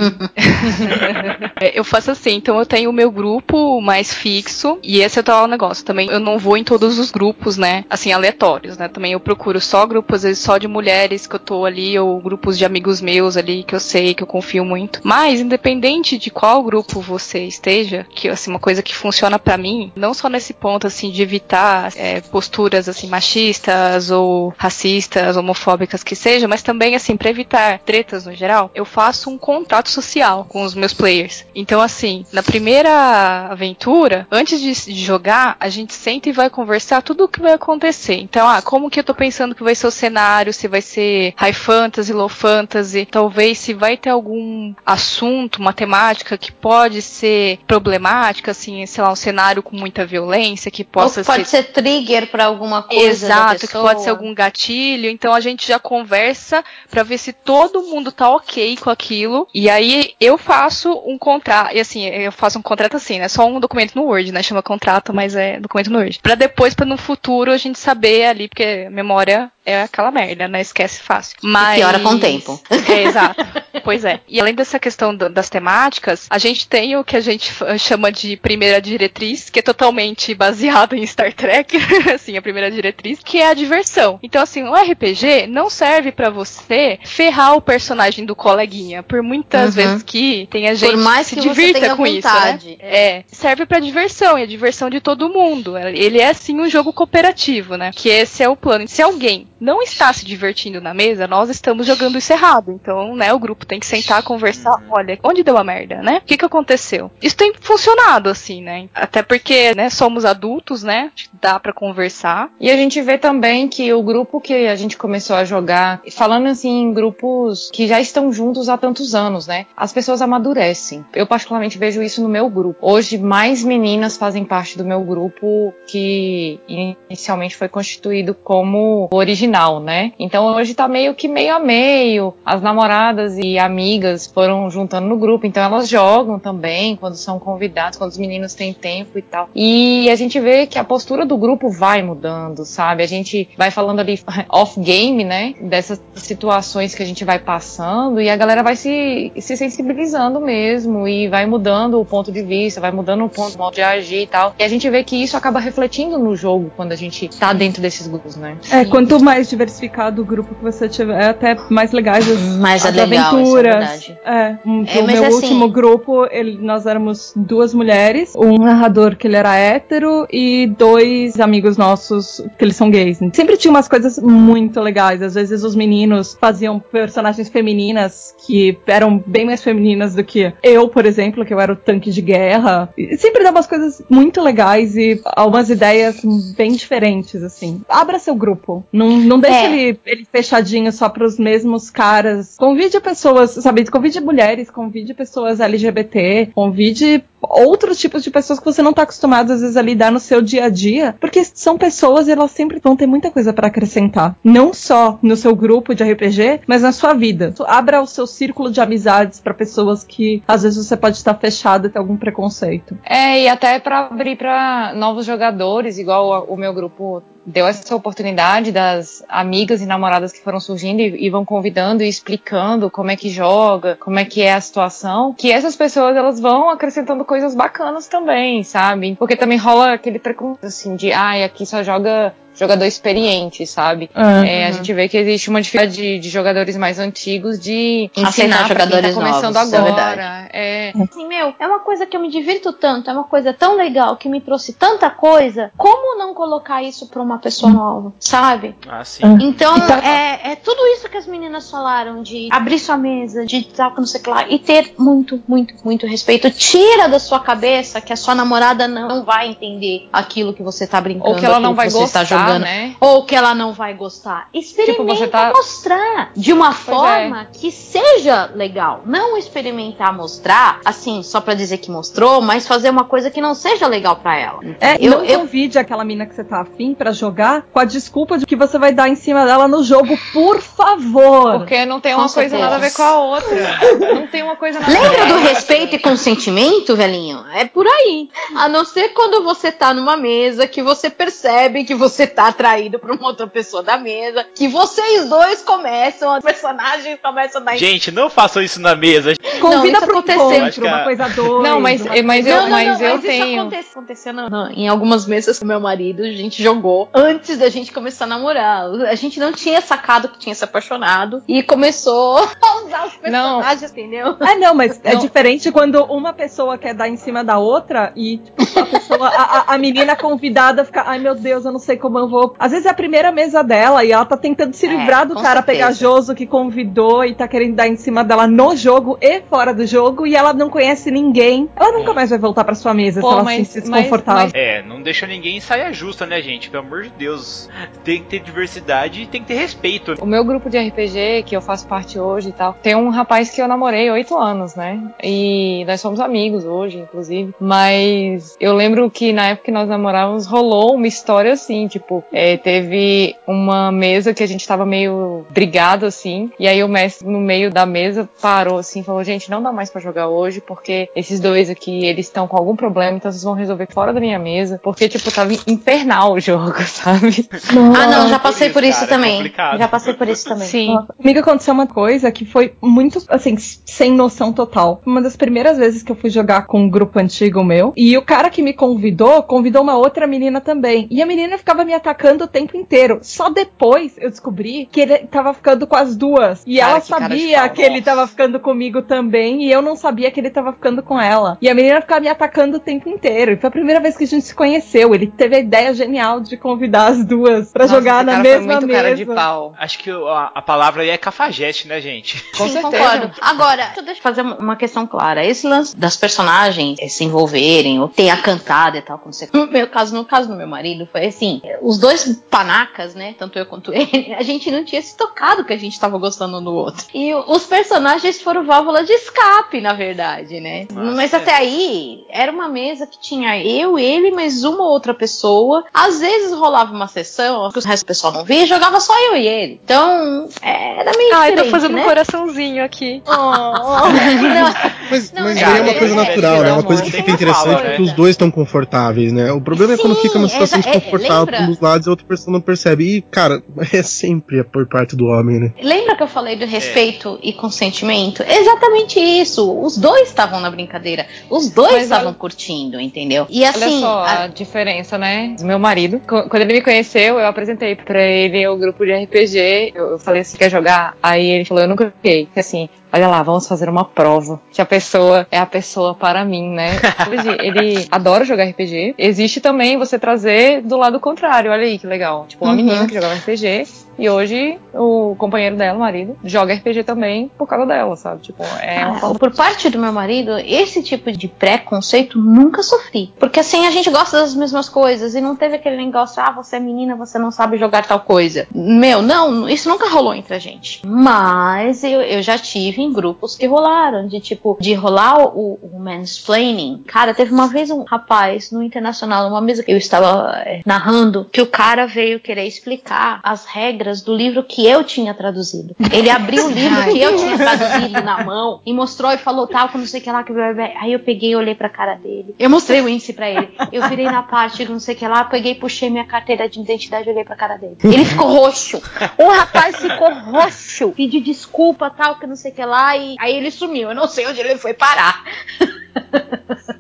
[1.68, 5.22] é, eu faço assim, então eu tenho o meu grupo mais fixo, e esse é
[5.22, 5.86] o tal negócio.
[5.86, 7.86] Também eu não vou em todos os grupos, né?
[7.90, 8.88] Assim, aleatórios, né?
[8.88, 12.20] Também eu procuro só grupos, às vezes só de mulheres que eu tô ali, ou
[12.20, 15.00] grupos de amigos meus ali que eu sei, que eu confio muito.
[15.04, 19.92] Mas, independente de qual grupo você esteja, que assim, uma coisa que funciona pra mim,
[19.96, 26.16] não só nesse ponto assim de evitar é, posturas assim machistas ou racistas, homofóbicas que
[26.16, 30.64] seja, mas também assim para evitar tretas no geral, eu faço um contrato social com
[30.64, 31.46] os meus players.
[31.56, 37.02] Então assim, na primeira aventura, antes de, de jogar, a gente senta e vai conversar
[37.02, 38.16] tudo o que vai acontecer.
[38.16, 41.34] Então, ah, como que eu tô pensando que vai ser o cenário, se vai ser
[41.36, 47.60] high fantasy, low fantasy, talvez se vai ter algum assunto, uma temática que pode ser
[47.68, 51.64] problemática, assim, sei lá, um cenário com muita violência, que Ou possa que pode ser,
[51.72, 53.26] trigger pra alguma coisa.
[53.26, 55.10] Exato, que pode ser algum gatilho.
[55.10, 59.48] Então a gente já conversa pra ver se todo mundo tá ok com aquilo.
[59.54, 61.76] E aí eu faço um contrato.
[61.76, 63.28] E assim, eu faço um contrato assim, né?
[63.28, 64.42] Só um documento no Word, né?
[64.42, 66.20] Chama contrato, mas é documento no Word.
[66.22, 70.62] Pra depois, pra no futuro, a gente saber ali, porque memória é aquela merda, né?
[70.62, 71.38] Esquece fácil.
[71.42, 71.78] Mas...
[71.78, 72.60] piora com o tempo.
[72.90, 73.46] É, exato.
[73.84, 74.20] Pois é.
[74.28, 78.38] E além dessa questão das temáticas, a gente tem o que a gente chama de
[78.38, 81.78] primeira diretriz, que é totalmente baseado em Star Trek,
[82.14, 84.20] assim, a primeira diretriz, que é a diversão.
[84.24, 89.76] Então, assim, o RPG não serve pra você ferrar o personagem do coleguinha, por muitas
[89.76, 89.82] Uhum.
[89.84, 92.70] vezes que tem a gente Por mais se que você divirta com vontade.
[92.72, 92.90] isso, né?
[92.90, 95.76] É, serve pra diversão, e a diversão de todo mundo.
[95.78, 97.92] Ele é, sim, um jogo cooperativo, né?
[97.96, 98.88] Que esse é o plano.
[98.88, 102.72] Se alguém não está se divertindo na mesa, nós estamos jogando isso errado.
[102.72, 104.84] Então, né, o grupo tem que sentar, conversar.
[104.90, 106.18] Olha, onde deu a merda, né?
[106.24, 107.10] O que que aconteceu?
[107.22, 108.90] Isso tem funcionado, assim, né?
[108.94, 111.12] Até porque, né, somos adultos, né?
[111.42, 112.50] Dá pra conversar.
[112.60, 116.48] E a gente vê também que o grupo que a gente começou a jogar, falando
[116.48, 119.66] assim em grupos que já estão juntos há tantos anos, né?
[119.76, 121.06] As pessoas amadurecem.
[121.14, 122.80] Eu particularmente vejo isso no meu grupo.
[122.82, 130.14] Hoje mais meninas fazem parte do meu grupo que inicialmente foi constituído como original, né?
[130.20, 132.34] Então hoje tá meio que meio a meio.
[132.46, 137.98] As namoradas e amigas foram juntando no grupo, então elas jogam também quando são convidados,
[137.98, 139.50] quando os meninos têm tempo e tal.
[139.56, 143.04] E a gente vê que a postura do grupo vai mudando, sabe?
[143.04, 145.54] A gente vai falando ali off-game, né?
[145.62, 151.08] Dessas situações que a gente vai passando e a galera vai se, se sensibilizando mesmo
[151.08, 154.24] e vai mudando o ponto de vista, vai mudando o ponto, o modo de agir
[154.24, 154.54] e tal.
[154.60, 157.82] E a gente vê que isso acaba refletindo no jogo quando a gente tá dentro
[157.82, 158.58] desses grupos, né?
[158.72, 162.86] É, quanto mais diversificado o grupo que você tiver, é até mais legais as, Mais
[162.86, 163.76] as é legal, é aventuras.
[163.76, 164.18] verdade.
[164.26, 169.16] É, um, É, o meu assim- último grupo, ele- nós éramos duas mulheres, um narrador
[169.16, 173.20] que ele era hétero e dois amigos nossos que eles são gays.
[173.34, 175.22] Sempre tinha umas coisas muito legais.
[175.22, 177.50] Às vezes os meninos faziam personagens
[177.88, 181.76] femininas que eram bem mais femininas do que eu, por exemplo, que eu era o
[181.76, 182.90] tanque de guerra.
[182.98, 186.22] E sempre dá umas coisas muito legais e algumas ideias
[186.56, 187.82] bem diferentes, assim.
[187.90, 188.86] Abra seu grupo.
[188.92, 189.66] Não, não deixe É.
[189.74, 192.56] ele, ele fechadinho só pros mesmos caras.
[192.58, 193.86] Convide pessoas, sabe?
[193.90, 199.54] Convide mulheres, convide pessoas LGBT, convide outros tipos de pessoas que você não tá acostumado
[199.54, 202.80] às vezes a lidar no seu dia a dia, porque são pessoas e elas sempre
[202.80, 206.92] vão ter muita coisa para acrescentar, não só no seu grupo de RPG, mas na
[206.92, 207.54] sua vida.
[207.68, 211.88] Abra o seu círculo de amizades para pessoas que às vezes você pode estar fechado
[211.88, 212.98] e ter algum preconceito.
[213.04, 218.74] É, e até pra abrir pra novos jogadores, igual o meu grupo deu essa oportunidade
[218.74, 223.16] das amigas e namoradas que foram surgindo e, e vão convidando e explicando como é
[223.16, 227.56] que joga, como é que é a situação, que essas pessoas elas vão acrescentando coisas
[227.56, 229.16] bacanas também, sabe?
[229.18, 234.10] Porque também rola aquele preconceito assim de, ai, aqui só joga jogador experiente, sabe?
[234.14, 234.74] Ah, É, a uhum.
[234.74, 238.68] gente vê que existe uma dificuldade de, de jogadores mais antigos de Aceitar ensinar pra
[238.68, 239.94] quem tá jogadores começando novos, é agora.
[239.94, 240.50] verdade.
[240.54, 243.76] É, Assim, meu, é uma coisa que eu me divirto tanto, é uma coisa tão
[243.76, 245.72] legal que me trouxe tanta coisa.
[245.78, 248.76] Como não colocar isso pra uma pessoa nova, sabe?
[248.88, 249.24] Ah, sim.
[249.42, 253.64] Então, Então- é, é tudo isso que as meninas falaram, de abrir sua mesa, de
[253.66, 256.50] tal, que não sei o que lá, e ter muito, muito, muito respeito.
[256.52, 261.00] Tira da sua cabeça que a sua namorada não vai entender aquilo que você tá
[261.00, 262.62] brincando, Ou que ela não vai que você gostar, jogando.
[262.64, 262.96] né?
[263.00, 264.48] Ou que ela não vai gostar.
[264.54, 266.74] Experimenta Tipo, você tá- mostrar de uma é.
[266.74, 269.02] forma que seja legal.
[269.06, 273.54] Não experimentar mostrar, assim, só pra dizer que mostrou, mas fazer uma coisa que não
[273.54, 274.60] seja legal pra ela.
[274.80, 277.86] É, Eu- não eu- convide aquela mina que você tá afim pra jogar com a
[277.86, 281.60] desculpa de que você vai dar em cima dela no jogo, por favor.
[281.60, 282.64] Porque não tem Com uma coisa certeza.
[282.64, 283.78] nada a ver com a outra.
[284.14, 285.34] Não tem uma coisa nada a Lembra ver.
[285.34, 287.44] do respeito e consentimento, velhinho?
[287.54, 288.30] É por aí.
[288.56, 293.00] A não ser quando você tá numa mesa que você percebe que você tá atraído
[293.00, 297.78] pra uma outra pessoa da mesa, que vocês dois começam, os personagens começam a dar
[297.78, 299.34] Gente, não façam isso na mesa.
[299.60, 300.52] Convida isso pro aconteceu.
[300.52, 301.64] encontro, que uma coisa a dois.
[301.64, 303.62] Não, mas, mas eu, não, não, mas não, eu mas isso tenho.
[303.62, 307.70] aconteceu, aconteceu não, não, em algumas mesas com meu marido, a gente jogou antes da
[307.70, 308.86] gente começar a namorar.
[309.10, 313.92] A gente não tinha sacado que tinha se apaixonado e começou a usar os personagens,
[313.92, 314.38] entendeu?
[314.42, 315.20] É, não, mas é Não.
[315.20, 319.42] diferente quando uma pessoa quer dar em cima da outra e tipo, a pessoa, a,
[319.42, 322.54] a- a menina convidada fica, ai meu Deus, eu não sei como eu vou.
[322.60, 325.34] Às vezes é a primeira mesa dela e ela tá tentando se É, livrar do
[325.36, 325.66] com cara certeza.
[325.78, 329.86] pegajoso que convidou e tá querendo dar em cima dela no jogo e fora do
[329.86, 331.70] jogo e ela não conhece ninguém.
[331.76, 334.02] Ela nunca mais vai voltar pra sua mesa Pô, se ela mas- se sentir mas-
[334.02, 334.52] desconfortável.
[334.54, 336.70] É, não deixa ninguém em saia justa, né, gente?
[336.70, 337.70] Pelo amor de Deus.
[338.04, 340.16] Tem que ter diversidade e tem que ter respeito.
[340.22, 343.50] O meu grupo de RPG, que eu faço parte hoje e tal, tem um rapaz
[343.50, 345.00] que eu namorei oito anos, né?
[345.24, 347.54] E nós somos amigos hoje, inclusive.
[347.60, 352.58] Mas eu lembro que na época que nós namorávamos, rolou uma história assim, tipo, é,
[352.58, 356.52] teve uma mesa que a gente tava meio brigado assim.
[356.60, 359.90] E aí o mestre, no meio da mesa, parou assim, falou: gente, não dá mais
[359.90, 363.54] pra jogar hoje, porque esses dois aqui, eles estão com algum problema, então vocês vão
[363.54, 364.80] resolver fora da minha mesa.
[364.84, 367.48] Porque, tipo, tava infernal o jogo, sabe?
[367.96, 369.36] Ah, não, já passei por isso Cara, é também.
[369.38, 369.78] complicado.
[369.78, 370.68] Já passei por isso também.
[370.68, 370.94] Sim.
[370.94, 375.02] Nossa, Comigo aconteceu uma coisa que foi muito, assim, sem noção total.
[375.06, 378.22] Uma das primeiras vezes que eu fui jogar com um grupo antigo meu, e o
[378.22, 381.08] cara que me convidou, convidou uma outra menina também.
[381.10, 383.20] E a menina ficava me atacando o tempo inteiro.
[383.22, 386.64] Só depois eu descobri que ele tava ficando com as duas.
[386.66, 389.96] E Cara, ela que sabia pau, que ele tava ficando comigo também, e eu não
[389.96, 391.58] sabia que ele tava ficando com ela.
[391.62, 393.52] E a menina ficava me atacando o tempo inteiro.
[393.52, 395.14] E foi a primeira vez que a gente se conheceu.
[395.14, 398.58] Ele teve a ideia genial de convidar as duas pra Nossa, jogar na cara mesma
[398.64, 399.02] foi muito mesa.
[399.04, 399.74] cara de pau.
[399.78, 402.44] Acho que a, a palavra aí é cafajeste, né, gente?
[402.58, 403.04] Com Sim, certeza.
[403.04, 403.32] concordo.
[403.42, 405.46] Agora, deixa eu fazer uma questão clara.
[405.46, 409.48] Esse lance das personagens eh, se envolverem, ou ter a cantada e tal, como você...
[409.54, 413.58] No meu caso, no caso do meu marido, foi assim, os dois panacas, né, tanto
[413.58, 416.64] eu quanto ele, a gente não tinha se tocado que a gente tava gostando um
[416.64, 417.06] do outro.
[417.14, 420.86] E os personagens foram válvula de escape, na verdade, né?
[420.92, 421.38] Nossa, Mas é.
[421.38, 425.86] até aí, era uma mesa que tinha eu, ele, mais uma outra pessoa.
[425.94, 429.38] Às vezes rolava uma sessão, que o resto do pessoal não via, jogava só eu
[429.38, 429.80] e ele.
[429.82, 432.02] Então, era meio Ai, diferente, tô fazendo né?
[432.02, 433.24] um coraçãozinho aqui.
[433.26, 433.74] Não,
[435.10, 436.70] Mas, Não, mas cara, aí é uma coisa é- natural, é- né?
[436.70, 438.02] é Uma coisa que fica interessante porque né?
[438.02, 439.52] os dois estão confortáveis, né?
[439.54, 442.26] O problema é quando Sim, fica uma situação é, desconfortável dos lados e a outra
[442.26, 443.18] pessoa não percebe.
[443.18, 443.62] E, cara,
[443.94, 445.74] é sempre por parte do homem, né?
[445.82, 448.44] Lembra que eu falei do respeito e consentimento?
[448.48, 449.80] Exatamente isso.
[449.82, 451.26] Os dois estavam na brincadeira.
[451.50, 453.46] Os dois estavam olha- curtindo, entendeu?
[453.50, 453.84] E assim.
[453.84, 455.56] Olha só a- a diferença, né?
[455.58, 456.20] Do meu marido.
[456.20, 459.92] Qu- Quando ele me conheceu, eu apresentei pra ele o grupo de RPG.
[459.96, 461.16] Eu eu falei assim: quer jogar?
[461.22, 462.48] Aí ele falou: eu nunca joguei.
[462.56, 464.60] Assim, olha lá, vamos fazer uma prova.
[464.72, 466.92] Que a pessoa é a pessoa para mim, né?
[467.30, 469.16] Hoje ele adora jogar RPG.
[469.18, 471.72] Existe também você trazer do lado contrário.
[471.72, 472.46] Olha aí que legal.
[472.48, 472.78] Tipo, uma Uhum.
[472.78, 473.86] menina que jogava RPG.
[474.18, 478.42] E hoje o companheiro dela, o marido, joga RPG também por causa dela, sabe?
[478.42, 483.34] Tipo, é Ah, forma por parte do meu marido, esse tipo de preconceito nunca sofri.
[483.40, 486.78] Porque assim a gente gosta das mesmas coisas e não teve aquele negócio, ah, você
[486.78, 488.68] é menina, você não sabe jogar tal coisa.
[488.74, 491.02] Meu, não, isso nunca rolou entre a gente.
[491.06, 496.00] Mas eu, eu já tive em grupos que rolaram, de tipo, de rolar o, o
[496.00, 497.04] mansplaining.
[497.08, 501.46] Cara, teve uma vez um rapaz no internacional, numa mesa que eu estava é, narrando,
[501.52, 505.96] que o cara veio querer explicar as regras do livro que eu tinha traduzido.
[506.12, 509.90] Ele abriu o livro que eu tinha traduzido na mão e mostrou e falou tal,
[509.90, 510.54] que não sei o que lá, que
[511.00, 512.56] aí eu peguei e olhei pra cara dele.
[512.58, 513.70] Eu mostrei o índice pra ele.
[513.92, 516.80] Eu virei na parte do não sei o que lá, peguei, puxei minha carteira de
[516.80, 517.98] identidade e olhei pra cara dele.
[518.04, 519.02] Ele ficou roxo.
[519.38, 521.12] O rapaz ficou roxo.
[521.12, 524.10] Pediu desculpa, tal, que não sei o que lá, e aí ele sumiu.
[524.10, 525.44] Eu não sei onde ele foi parar.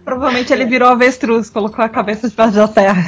[0.03, 3.03] Provavelmente ele virou avestruz, colocou a cabeça debaixo da terra.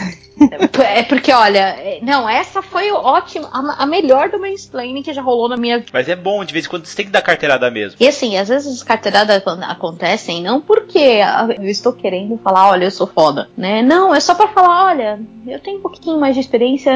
[0.84, 5.22] É porque, olha, é- não, essa foi ótima, a, a melhor do mansplaining que já
[5.22, 5.90] rolou na minha vida.
[5.94, 7.98] Mas é bom, de vez em quando você tem que dar carteirada mesmo.
[8.00, 11.00] E assim, às vezes as carteiradas acon- acontecem não porque
[11.58, 13.82] eu estou querendo falar, olha, eu sou foda, né?
[13.82, 16.94] Não, é só pra falar, olha, eu tenho um pouquinho mais de experiência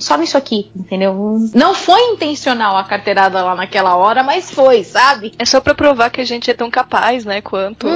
[0.00, 1.38] só nisso aqui, entendeu?
[1.54, 5.32] Não foi intencional a carteirada lá naquela hora, mas foi, sabe?
[5.38, 7.86] É só pra provar que a gente é tão capaz, né, quanto.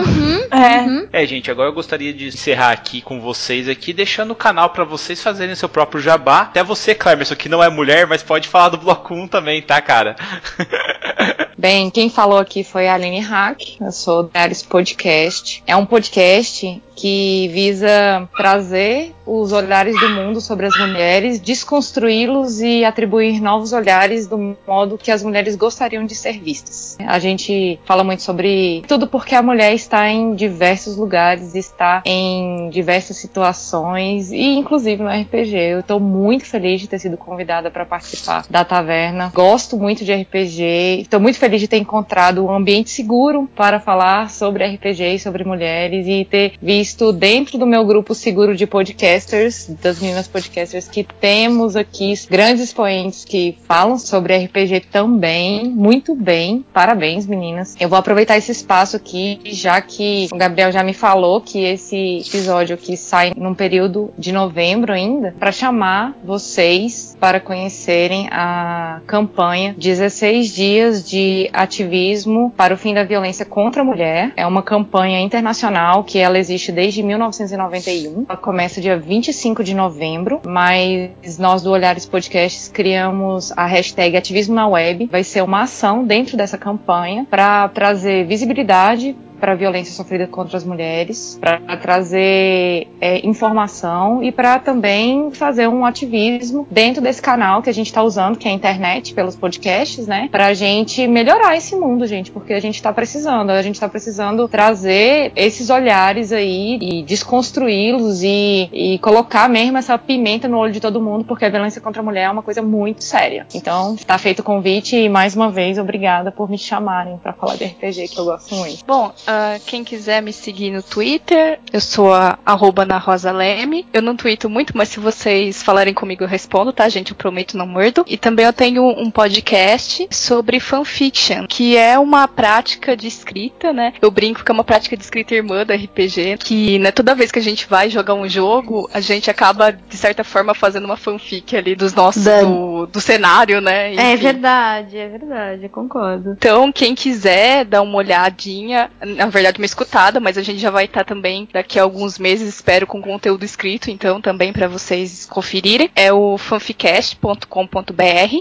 [1.13, 1.23] É.
[1.23, 4.85] É, gente, agora eu gostaria de encerrar aqui com vocês aqui, deixando o canal pra
[4.91, 6.43] vocês fazerem seu próprio jabá.
[6.43, 9.81] Até você, Clemerson, que não é mulher, mas pode falar do Bloco 1 também, tá,
[9.81, 10.17] cara?
[11.61, 15.63] Bem, quem falou aqui foi a Aline Hack, eu sou do Ares Podcast.
[15.67, 22.85] É um podcast que visa trazer os olhares do mundo sobre as mulheres, desconstruí-los e
[22.85, 26.97] atribuir novos olhares do modo que as mulheres gostariam de ser vistas.
[26.99, 32.71] A gente fala muito sobre tudo porque a mulher está em diversos lugares, está em
[32.71, 35.57] diversas situações e inclusive no RPG.
[35.57, 39.31] Eu estou muito feliz de ter sido convidada para participar da taverna.
[39.35, 41.03] Gosto muito de RPG.
[41.03, 45.45] Estou muito feliz de ter encontrado um ambiente seguro para falar sobre RPG e sobre
[45.45, 51.05] mulheres e ter visto dentro do meu grupo seguro de podcasters, das meninas podcasters, que
[51.05, 56.65] temos aqui grandes expoentes que falam sobre RPG também, muito bem.
[56.73, 57.77] Parabéns, meninas.
[57.79, 62.23] Eu vou aproveitar esse espaço aqui, já que o Gabriel já me falou que esse
[62.27, 69.75] episódio aqui sai num período de novembro ainda, para chamar vocês para conhecerem a campanha
[69.77, 74.33] 16 dias de ativismo para o fim da violência contra a mulher.
[74.37, 78.27] É uma campanha internacional que ela existe desde 1991.
[78.29, 84.55] Ela começa dia 25 de novembro, mas nós do Olhares Podcasts criamos a hashtag Ativismo
[84.55, 85.09] na Web.
[85.11, 90.57] Vai ser uma ação dentro dessa campanha para trazer visibilidade para a violência sofrida contra
[90.57, 97.63] as mulheres, para trazer é, informação e para também fazer um ativismo dentro desse canal
[97.63, 100.29] que a gente está usando, que é a internet, pelos podcasts, né?
[100.31, 103.89] Para a gente melhorar esse mundo, gente, porque a gente está precisando, a gente está
[103.89, 110.73] precisando trazer esses olhares aí e desconstruí-los e, e colocar mesmo essa pimenta no olho
[110.73, 113.47] de todo mundo, porque a violência contra a mulher é uma coisa muito séria.
[113.55, 117.57] Então, está feito o convite e mais uma vez obrigada por me chamarem para falar
[117.57, 118.85] de RPG que eu gosto muito.
[118.85, 123.87] Bom, ah, quem quiser me seguir no Twitter, eu sou a arroba na Rosa Leme.
[123.93, 127.13] Eu não tweeto muito, mas se vocês falarem comigo eu respondo, tá, gente?
[127.13, 128.05] Eu prometo não mordo.
[128.09, 133.93] E também eu tenho um podcast sobre fanfiction, que é uma prática de escrita, né?
[134.03, 137.31] Eu brinco que é uma prática de escrita irmã da RPG, que né, toda vez
[137.31, 140.97] que a gente vai jogar um jogo, a gente acaba, de certa forma, fazendo uma
[140.97, 143.95] fanfic ali dos nossos, do, do cenário, né?
[143.95, 144.25] É Enfim.
[144.25, 146.33] verdade, é verdade, concordo.
[146.33, 148.91] Então, quem quiser dar uma olhadinha,
[149.21, 152.49] na verdade uma escutada, mas a gente já vai estar também daqui a alguns meses,
[152.49, 155.91] espero, com conteúdo escrito, então também para vocês conferirem.
[155.95, 157.45] É o fanficast.com.br.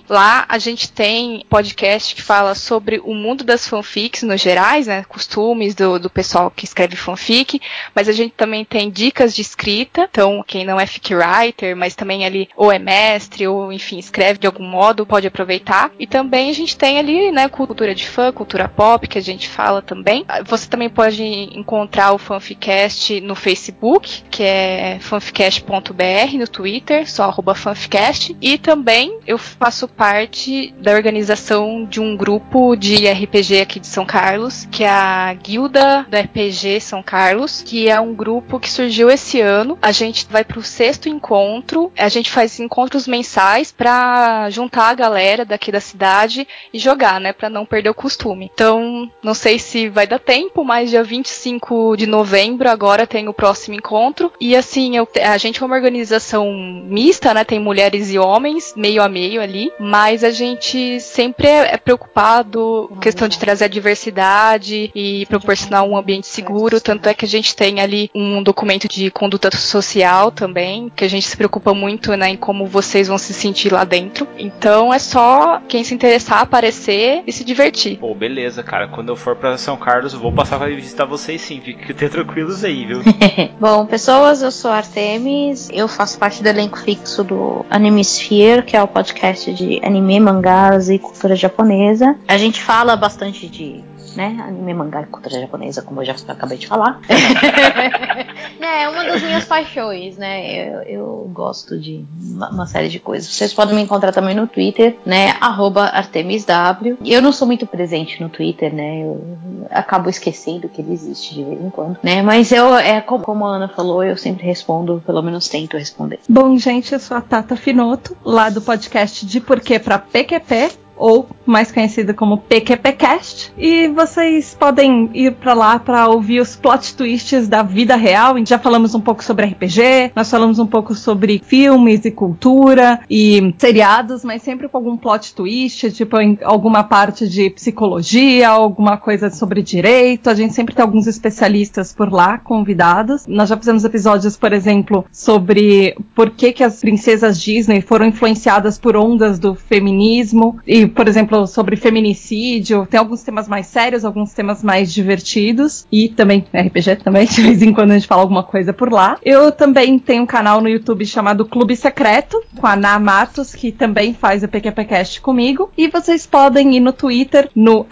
[0.08, 5.04] Lá a gente tem podcast que fala sobre o mundo das fanfics no gerais, né,
[5.04, 7.60] costumes do, do pessoal que escreve fanfic,
[7.94, 11.94] mas a gente também tem dicas de escrita, então quem não é fic writer, mas
[11.94, 15.92] também ali ou é mestre ou enfim escreve de algum modo, pode aproveitar.
[16.00, 19.50] E também a gente tem ali, né, cultura de fã, cultura pop que a gente
[19.50, 20.26] fala também.
[20.46, 27.56] Você também pode encontrar o Fanficast no Facebook, que é fanficast.br, no Twitter, só arroba
[27.56, 28.36] fanficast.
[28.42, 34.06] E também eu faço parte da organização de um grupo de RPG aqui de São
[34.06, 39.10] Carlos, que é a Guilda do RPG São Carlos, que é um grupo que surgiu
[39.10, 39.78] esse ano.
[39.82, 45.46] A gente vai pro sexto encontro, a gente faz encontros mensais para juntar a galera
[45.46, 48.50] daqui da cidade e jogar, né, para não perder o costume.
[48.54, 53.34] Então, não sei se vai dar tempo, mas dia 25 de novembro agora tem o
[53.34, 54.32] próximo encontro.
[54.40, 57.44] E assim, eu, a gente é uma organização mista, né?
[57.44, 62.88] Tem mulheres e homens, meio a meio ali, mas a gente sempre é, é preocupado
[62.90, 66.82] com questão de trazer a diversidade e proporcionar um ambiente seguro.
[66.82, 71.10] Tanto é que a gente tem ali um documento de conduta social também, que a
[71.10, 74.28] gente se preocupa muito, né, em como vocês vão se sentir lá dentro.
[74.38, 77.98] Então é só quem se interessar aparecer e se divertir.
[77.98, 78.88] Pô, beleza, cara.
[78.88, 81.60] Quando eu for pra São Carlos, eu vou passar pra visitar vocês sim.
[81.60, 83.02] Fiquem tranquilos aí, viu?
[83.60, 88.78] Bom, pessoas, eu sou Artemis, eu faço parte do elenco fixo do Anime Sphere, que
[88.78, 92.16] é o podcast de anime, mangás e cultura japonesa.
[92.26, 93.84] A gente fala bastante de
[94.16, 97.00] né, anime, mangá e cultura japonesa, como eu já acabei de falar.
[98.60, 100.70] Não, É, uma das minhas paixões, né?
[100.70, 103.28] Eu, eu gosto de uma, uma série de coisas.
[103.28, 105.36] Vocês podem me encontrar também no Twitter, né?
[105.42, 106.98] Arroba ArtemisW.
[107.04, 109.04] Eu não sou muito presente no Twitter, né?
[109.04, 109.38] Eu
[109.70, 112.22] acabo esquecendo que ele existe de vez em quando, né?
[112.22, 116.20] Mas eu, é como, como a Ana falou, eu sempre respondo, pelo menos tento responder.
[116.30, 121.28] Bom, gente, eu sou a Tata Finoto, lá do podcast De Porquê pra PQP ou
[121.46, 123.52] mais conhecido como PQPcast.
[123.58, 128.36] E vocês podem ir para lá para ouvir os plot twists da vida real.
[128.46, 133.54] Já falamos um pouco sobre RPG, nós falamos um pouco sobre filmes e cultura e
[133.58, 139.62] seriados, mas sempre com algum plot twist, tipo alguma parte de psicologia, alguma coisa sobre
[139.62, 140.30] direito.
[140.30, 143.26] A gente sempre tem alguns especialistas por lá convidados.
[143.26, 148.78] Nós já fizemos episódios, por exemplo, sobre por que, que as princesas Disney foram influenciadas
[148.78, 152.86] por ondas do feminismo e por exemplo, sobre feminicídio.
[152.90, 155.86] Tem alguns temas mais sérios, alguns temas mais divertidos.
[155.92, 159.18] E também RPG também, de vez em quando a gente fala alguma coisa por lá.
[159.24, 163.72] Eu também tenho um canal no YouTube chamado Clube Secreto, com a Ana Matos, que
[163.72, 165.72] também faz o PQPcast comigo.
[165.78, 167.86] E vocês podem ir no Twitter, no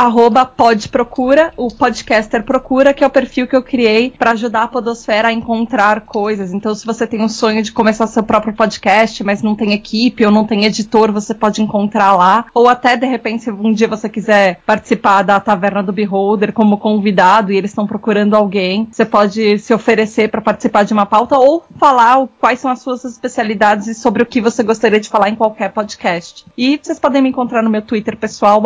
[0.55, 5.27] podprocura, o podcaster procura, que é o perfil que eu criei para ajudar a podosfera
[5.29, 6.53] a encontrar coisas.
[6.53, 10.25] Então, se você tem um sonho de começar seu próprio podcast, mas não tem equipe
[10.25, 12.45] ou não tem editor, você pode encontrar lá.
[12.53, 17.51] Ou até de repente, um dia você quiser participar da Taverna do Beholder como convidado
[17.51, 21.65] e eles estão procurando alguém, você pode se oferecer para participar de uma pauta ou
[21.77, 25.35] falar quais são as suas especialidades e sobre o que você gostaria de falar em
[25.35, 26.45] qualquer podcast.
[26.57, 28.61] E vocês podem me encontrar no meu Twitter pessoal,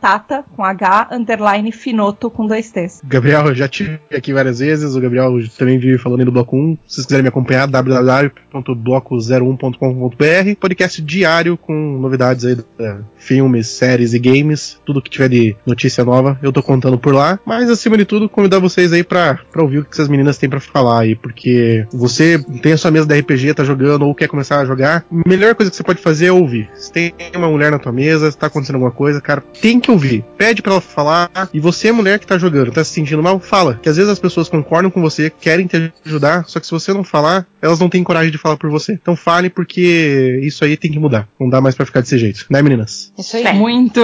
[0.00, 3.00] tata, com H, underline finoto, com dois T's.
[3.04, 6.78] Gabriel, eu já tive aqui várias vezes, o Gabriel também vive falando no Bloco 1.
[6.86, 14.18] Se vocês quiserem me acompanhar, www.bloco01.com.br, podcast diário com novidades aí da filmes, séries e
[14.18, 17.38] games, tudo que tiver de notícia nova, eu tô contando por lá.
[17.46, 20.48] Mas acima de tudo, convidar vocês aí pra, pra ouvir o que essas meninas têm
[20.48, 24.28] para falar aí, porque você tem a sua mesa da RPG, tá jogando ou quer
[24.28, 26.68] começar a jogar, a melhor coisa que você pode fazer é ouvir.
[26.74, 29.90] Se tem uma mulher na tua mesa, se tá acontecendo alguma coisa, cara, tem que
[29.90, 30.24] ouvir.
[30.36, 33.38] Pede para ela falar, e você, é mulher que tá jogando, tá se sentindo mal,
[33.38, 33.78] fala.
[33.82, 36.92] Que às vezes as pessoas concordam com você, querem te ajudar, só que se você
[36.92, 38.92] não falar, elas não têm coragem de falar por você.
[38.92, 41.28] Então fale, porque isso aí tem que mudar.
[41.38, 43.11] Não dá mais para ficar desse jeito, né, meninas?
[43.16, 43.44] Isso aí.
[43.44, 43.52] É.
[43.52, 44.00] Muito.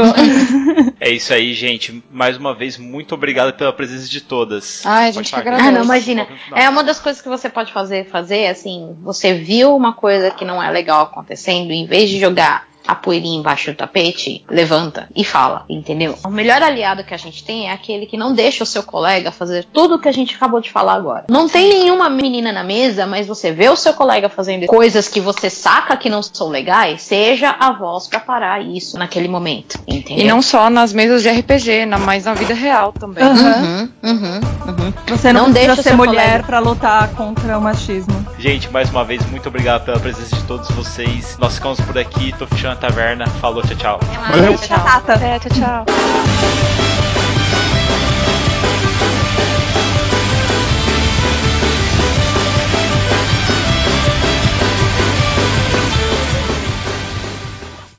[1.01, 2.03] é isso aí, gente.
[2.11, 4.85] Mais uma vez, muito obrigado pela presença de todas.
[4.85, 5.69] Ai, a gente que agradece.
[5.69, 6.27] Ah, não, imagina.
[6.55, 10.45] É uma das coisas que você pode fazer, fazer, assim, você viu uma coisa que
[10.45, 15.23] não é legal acontecendo, em vez de jogar a poeirinha embaixo do tapete, levanta e
[15.23, 16.19] fala, entendeu?
[16.25, 19.31] O melhor aliado que a gente tem é aquele que não deixa o seu colega
[19.31, 21.27] fazer tudo o que a gente acabou de falar agora.
[21.29, 25.21] Não tem nenhuma menina na mesa, mas você vê o seu colega fazendo coisas que
[25.21, 30.25] você saca que não são legais, seja a voz para parar isso naquele momento, entendeu?
[30.25, 33.23] E não só nas mesas de RPG, mas na vida real também.
[33.23, 34.93] Uhum, uhum, uhum.
[35.09, 38.27] Você não, não deixa ser mulher para lutar contra o machismo.
[38.39, 41.37] Gente, mais uma vez, muito obrigado pela presença de todos vocês.
[41.39, 43.27] Nós ficamos por aqui, tô fechando taverna.
[43.41, 44.01] Falou, tchau, tchau.
[44.31, 44.57] Valeu.
[44.57, 45.15] Tchau, tchau.
[45.23, 47.08] É, tchau, tchau.